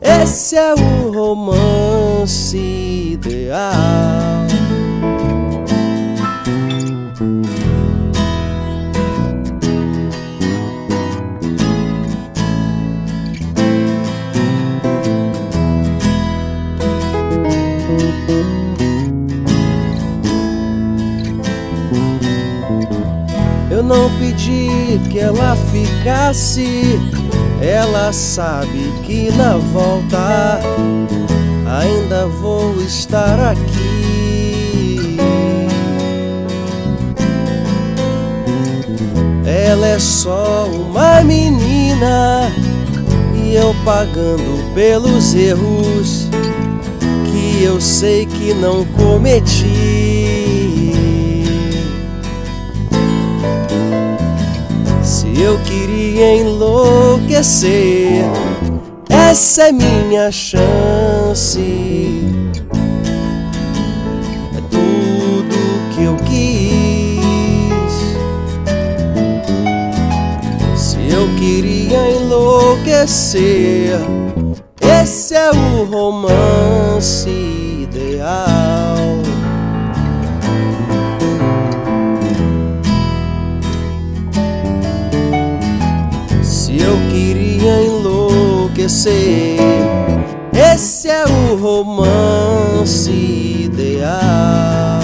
esse 0.00 0.54
é 0.54 0.74
o 0.74 1.10
romance 1.10 2.56
ideal. 2.56 4.45
Não 23.86 24.10
pedi 24.18 25.00
que 25.10 25.18
ela 25.18 25.56
ficasse. 25.72 26.98
Ela 27.60 28.12
sabe 28.12 28.92
que 29.04 29.30
na 29.32 29.56
volta 29.56 30.60
ainda 31.80 32.26
vou 32.26 32.74
estar 32.82 33.38
aqui. 33.40 35.16
Ela 39.46 39.88
é 39.88 39.98
só 39.98 40.66
uma 40.66 41.22
menina 41.22 42.52
e 43.34 43.54
eu 43.54 43.74
pagando 43.84 44.74
pelos 44.74 45.34
erros 45.34 46.28
que 47.30 47.62
eu 47.64 47.80
sei 47.80 48.26
que 48.26 48.52
não 48.52 48.84
cometi. 48.84 50.15
Eu 55.40 55.58
queria 55.60 56.36
enlouquecer, 56.36 58.24
essa 59.08 59.68
é 59.68 59.72
minha 59.72 60.32
chance. 60.32 61.60
É 64.56 64.60
tudo 64.70 65.56
que 65.94 66.04
eu 66.04 66.16
quis. 66.24 66.76
Se 70.74 70.96
eu 71.10 71.28
queria 71.38 72.10
enlouquecer, 72.12 73.98
esse 74.80 75.34
é 75.34 75.50
o 75.50 75.84
romance 75.84 77.28
ideal. 77.28 79.15
Enlouquecer, 88.86 89.58
esse 90.74 91.08
é 91.08 91.24
o 91.24 91.56
romance 91.56 93.10
ideal. 93.10 95.00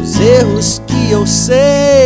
Os 0.00 0.20
erros 0.20 0.82
que 0.86 1.12
eu 1.12 1.26
sei 1.26 1.99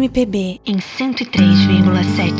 MPB 0.00 0.62
em 0.64 0.76
103,7. 0.78 2.32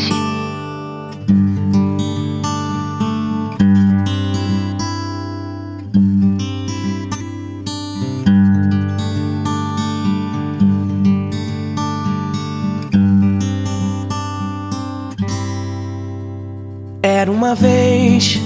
Era 17.03 17.31
uma 17.31 17.55
vez 17.55 18.41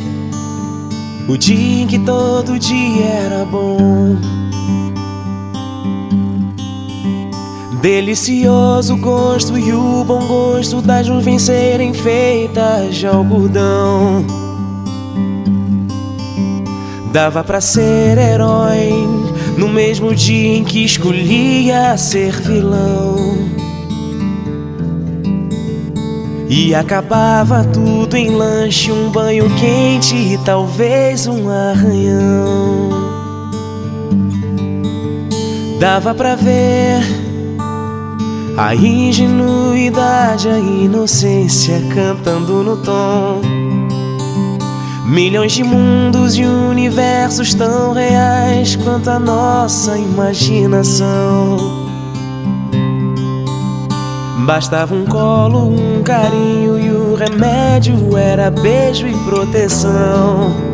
o 1.28 1.36
dia 1.36 1.82
em 1.82 1.86
que 1.86 2.00
todo 2.00 2.58
dia 2.58 3.04
era 3.04 3.44
bom. 3.44 4.43
Delicioso 7.85 8.97
gosto 8.97 9.59
e 9.59 9.70
o 9.70 10.03
bom 10.05 10.26
gosto 10.26 10.80
das 10.80 11.07
nuvens 11.07 11.43
serem 11.43 11.93
feitas 11.93 12.95
de 12.95 13.07
algodão. 13.07 14.24
Dava 17.12 17.45
pra 17.45 17.61
ser 17.61 18.16
herói 18.16 18.89
no 19.59 19.68
mesmo 19.68 20.14
dia 20.14 20.57
em 20.57 20.64
que 20.64 20.82
escolhia 20.82 21.95
ser 21.99 22.32
vilão. 22.41 23.37
E 26.49 26.74
acabava 26.74 27.64
tudo 27.64 28.16
em 28.16 28.30
lanche, 28.30 28.91
um 28.91 29.11
banho 29.11 29.45
quente 29.57 30.16
e 30.16 30.39
talvez 30.39 31.26
um 31.26 31.51
arranhão. 31.51 32.89
Dava 35.78 36.14
pra 36.14 36.35
ver 36.35 37.24
a 38.57 38.74
ingenuidade, 38.74 40.48
a 40.48 40.59
inocência 40.59 41.80
cantando 41.92 42.62
no 42.62 42.76
tom. 42.76 43.40
Milhões 45.07 45.52
de 45.52 45.64
mundos 45.64 46.36
e 46.36 46.44
universos 46.44 47.52
tão 47.55 47.92
reais 47.92 48.76
quanto 48.76 49.11
a 49.11 49.18
nossa 49.18 49.98
imaginação. 49.98 51.57
Bastava 54.46 54.94
um 54.94 55.05
colo, 55.05 55.70
um 55.70 56.02
carinho 56.02 56.78
e 56.78 56.90
o 56.90 57.14
remédio 57.14 58.16
era 58.16 58.50
beijo 58.50 59.07
e 59.07 59.14
proteção. 59.24 60.74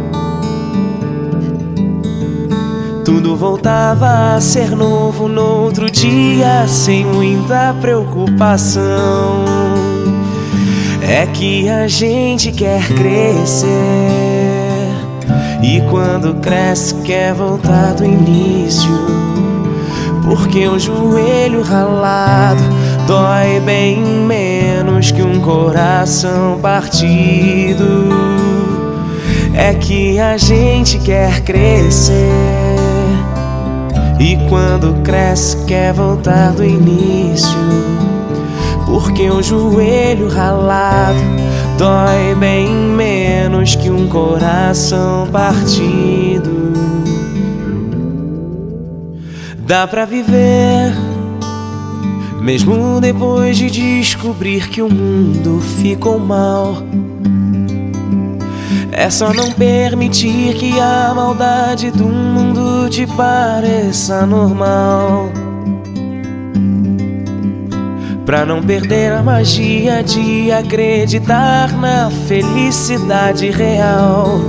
Tudo 3.04 3.34
voltava 3.34 4.34
a 4.34 4.40
ser 4.40 4.76
novo 4.76 5.26
no 5.26 5.42
outro 5.42 5.90
dia, 5.90 6.66
sem 6.68 7.04
muita 7.04 7.74
preocupação. 7.80 9.44
É 11.02 11.26
que 11.26 11.68
a 11.68 11.88
gente 11.88 12.52
quer 12.52 12.86
crescer, 12.94 13.68
e 15.62 15.80
quando 15.90 16.34
cresce, 16.40 16.94
quer 17.02 17.32
voltar 17.34 17.94
do 17.94 18.04
início. 18.04 18.90
Porque 20.22 20.68
o 20.68 20.78
joelho 20.78 21.62
ralado 21.62 22.62
dói 23.06 23.60
bem 23.60 23.98
menos 23.98 25.10
que 25.10 25.22
um 25.22 25.40
coração 25.40 26.58
partido. 26.60 28.08
É 29.54 29.74
que 29.74 30.18
a 30.20 30.36
gente 30.36 30.98
quer 30.98 31.40
crescer 31.40 32.69
e 34.20 34.36
quando 34.50 35.02
cresce, 35.02 35.64
quer 35.64 35.94
voltar 35.94 36.52
do 36.52 36.62
início. 36.62 37.58
Porque 38.84 39.30
o 39.30 39.42
joelho 39.42 40.28
ralado 40.28 41.18
dói 41.78 42.34
bem 42.38 42.68
menos 42.68 43.74
que 43.74 43.88
um 43.88 44.06
coração 44.08 45.26
partido. 45.32 46.74
Dá 49.66 49.86
pra 49.86 50.04
viver, 50.04 50.92
mesmo 52.42 53.00
depois 53.00 53.56
de 53.56 53.70
descobrir 53.70 54.68
que 54.68 54.82
o 54.82 54.92
mundo 54.92 55.60
ficou 55.60 56.18
mal. 56.18 56.82
É 58.92 59.08
só 59.08 59.32
não 59.32 59.52
permitir 59.52 60.54
que 60.54 60.78
a 60.80 61.12
maldade 61.14 61.90
do 61.90 62.04
mundo 62.04 62.88
te 62.90 63.06
pareça 63.06 64.26
normal. 64.26 65.30
Pra 68.26 68.44
não 68.44 68.62
perder 68.62 69.12
a 69.12 69.22
magia 69.22 70.02
de 70.02 70.50
acreditar 70.52 71.72
na 71.72 72.10
felicidade 72.28 73.50
real. 73.50 74.40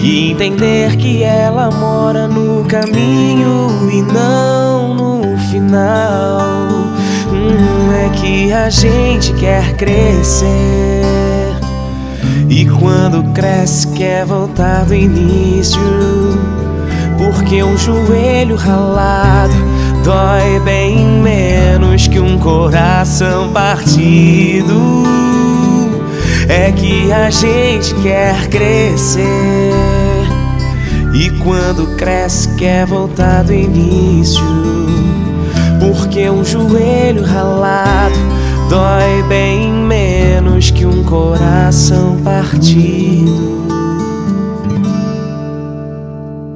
E 0.00 0.30
entender 0.30 0.96
que 0.96 1.22
ela 1.22 1.70
mora 1.70 2.26
no 2.26 2.64
caminho 2.64 3.90
e 3.90 4.02
não 4.02 4.94
no 4.94 5.38
final. 5.50 6.38
Hum, 7.30 7.92
é 7.92 8.08
que 8.10 8.52
a 8.52 8.70
gente 8.70 9.32
quer 9.34 9.74
crescer. 9.76 10.87
E 12.48 12.64
quando 12.64 13.22
cresce, 13.34 13.88
quer 13.88 14.24
voltar 14.24 14.86
do 14.86 14.94
início. 14.94 15.80
Porque 17.18 17.62
um 17.62 17.76
joelho 17.76 18.56
ralado 18.56 19.52
dói 20.02 20.58
bem 20.64 21.20
menos 21.20 22.08
que 22.08 22.18
um 22.18 22.38
coração 22.38 23.52
partido. 23.52 25.04
É 26.48 26.72
que 26.72 27.12
a 27.12 27.28
gente 27.28 27.94
quer 27.96 28.48
crescer. 28.48 29.22
E 31.12 31.28
quando 31.42 31.96
cresce, 31.96 32.48
quer 32.54 32.86
voltar 32.86 33.44
do 33.44 33.52
início. 33.52 34.42
Porque 35.78 36.30
um 36.30 36.42
joelho 36.42 37.24
ralado 37.24 38.18
Dói 38.68 39.22
bem 39.30 39.77
menos 40.40 40.70
que 40.70 40.86
um 40.86 41.02
coração 41.02 42.22
partido. 42.22 43.66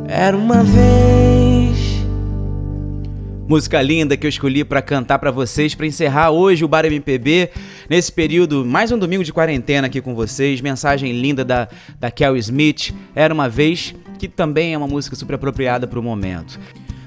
Era 0.07 0.37
uma 0.37 0.62
vez. 0.62 1.76
Música 3.49 3.83
linda 3.83 4.16
que 4.16 4.24
eu 4.24 4.28
escolhi 4.28 4.62
para 4.62 4.80
cantar 4.80 5.18
para 5.18 5.33
vocês, 5.33 5.74
para 5.74 5.85
encerrar 5.85 6.30
hoje 6.30 6.64
o 6.64 6.68
Bar 6.68 6.85
MPB, 6.85 7.51
nesse 7.91 8.12
período, 8.12 8.64
mais 8.64 8.93
um 8.93 8.99
domingo 8.99 9.24
de 9.24 9.33
quarentena 9.33 9.89
aqui 9.89 10.01
com 10.01 10.14
vocês. 10.14 10.61
Mensagem 10.61 11.12
linda 11.20 11.45
da, 11.45 11.68
da 11.99 12.09
Kel 12.09 12.37
Smith, 12.37 12.95
Era 13.16 13.35
uma 13.35 13.49
Vez, 13.49 13.97
que 14.16 14.28
também 14.28 14.74
é 14.74 14.78
uma 14.78 14.87
música 14.87 15.16
super 15.16 15.35
apropriada 15.35 15.89
para 15.89 15.99
o 15.99 16.03
momento. 16.03 16.59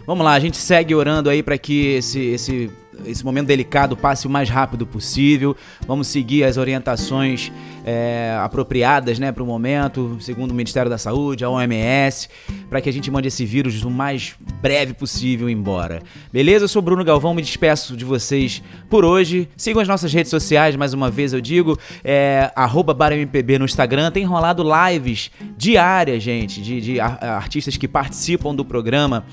Vamos 0.05 0.25
lá, 0.25 0.33
a 0.33 0.39
gente 0.41 0.57
segue 0.57 0.93
orando 0.93 1.29
aí 1.29 1.41
para 1.41 1.57
que 1.57 1.93
esse, 1.93 2.19
esse 2.19 2.69
esse 3.05 3.23
momento 3.23 3.47
delicado 3.47 3.97
passe 3.97 4.27
o 4.27 4.29
mais 4.29 4.49
rápido 4.49 4.85
possível. 4.85 5.55
Vamos 5.87 6.07
seguir 6.07 6.43
as 6.43 6.57
orientações 6.57 7.51
é, 7.85 8.37
apropriadas 8.41 9.19
né, 9.19 9.31
para 9.31 9.43
o 9.43 9.45
momento, 9.45 10.17
segundo 10.19 10.51
o 10.51 10.53
Ministério 10.53 10.89
da 10.89 10.97
Saúde, 10.97 11.43
a 11.43 11.49
OMS, 11.49 12.29
para 12.69 12.81
que 12.81 12.89
a 12.89 12.93
gente 12.93 13.09
mande 13.11 13.27
esse 13.27 13.45
vírus 13.45 13.83
o 13.83 13.89
mais 13.89 14.35
breve 14.61 14.93
possível 14.93 15.49
embora. 15.49 16.01
Beleza? 16.31 16.65
Eu 16.65 16.69
sou 16.69 16.81
Bruno 16.81 17.03
Galvão, 17.03 17.33
me 17.33 17.41
despeço 17.41 17.95
de 17.95 18.05
vocês 18.05 18.63
por 18.89 19.05
hoje. 19.05 19.47
Sigam 19.55 19.81
as 19.81 19.87
nossas 19.87 20.11
redes 20.13 20.29
sociais, 20.29 20.75
mais 20.75 20.93
uma 20.93 21.11
vez 21.11 21.33
eu 21.33 21.41
digo, 21.41 21.77
é, 22.03 22.51
BarMPB 22.95 23.59
no 23.59 23.65
Instagram. 23.65 24.11
Tem 24.11 24.25
rolado 24.25 24.63
lives 24.63 25.31
diárias, 25.57 26.23
gente, 26.23 26.61
de, 26.61 26.81
de 26.81 26.99
artistas 26.99 27.77
que 27.77 27.87
participam 27.87 28.55
do 28.55 28.65
programa 28.65 29.25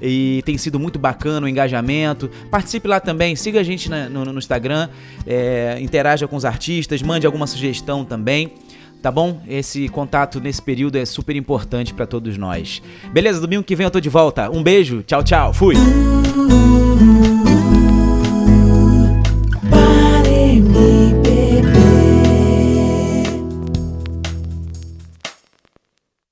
e 0.00 0.42
tem 0.44 0.56
sido 0.58 0.78
muito 0.78 0.98
bacana 0.98 1.46
o 1.46 1.48
engajamento. 1.48 2.30
Participe 2.50 2.88
lá 2.88 3.00
também, 3.00 3.36
siga 3.36 3.60
a 3.60 3.62
gente 3.62 3.88
na, 3.90 4.08
no, 4.08 4.24
no, 4.24 4.38
Instagram, 4.38 4.88
é, 5.26 5.78
interaja 5.80 6.26
com 6.26 6.36
os 6.36 6.44
artistas, 6.44 7.02
mande 7.02 7.26
alguma 7.26 7.46
sugestão 7.46 8.04
também. 8.04 8.52
Tá 9.00 9.12
bom? 9.12 9.40
Esse 9.46 9.88
contato 9.88 10.40
nesse 10.40 10.60
período 10.60 10.98
é 10.98 11.04
super 11.04 11.36
importante 11.36 11.94
para 11.94 12.04
todos 12.04 12.36
nós. 12.36 12.82
Beleza? 13.12 13.40
Domingo 13.40 13.62
que 13.62 13.76
vem 13.76 13.84
eu 13.84 13.90
tô 13.90 14.00
de 14.00 14.08
volta. 14.08 14.50
Um 14.50 14.62
beijo, 14.62 15.04
tchau, 15.04 15.22
tchau. 15.22 15.54
Fui! 15.54 15.76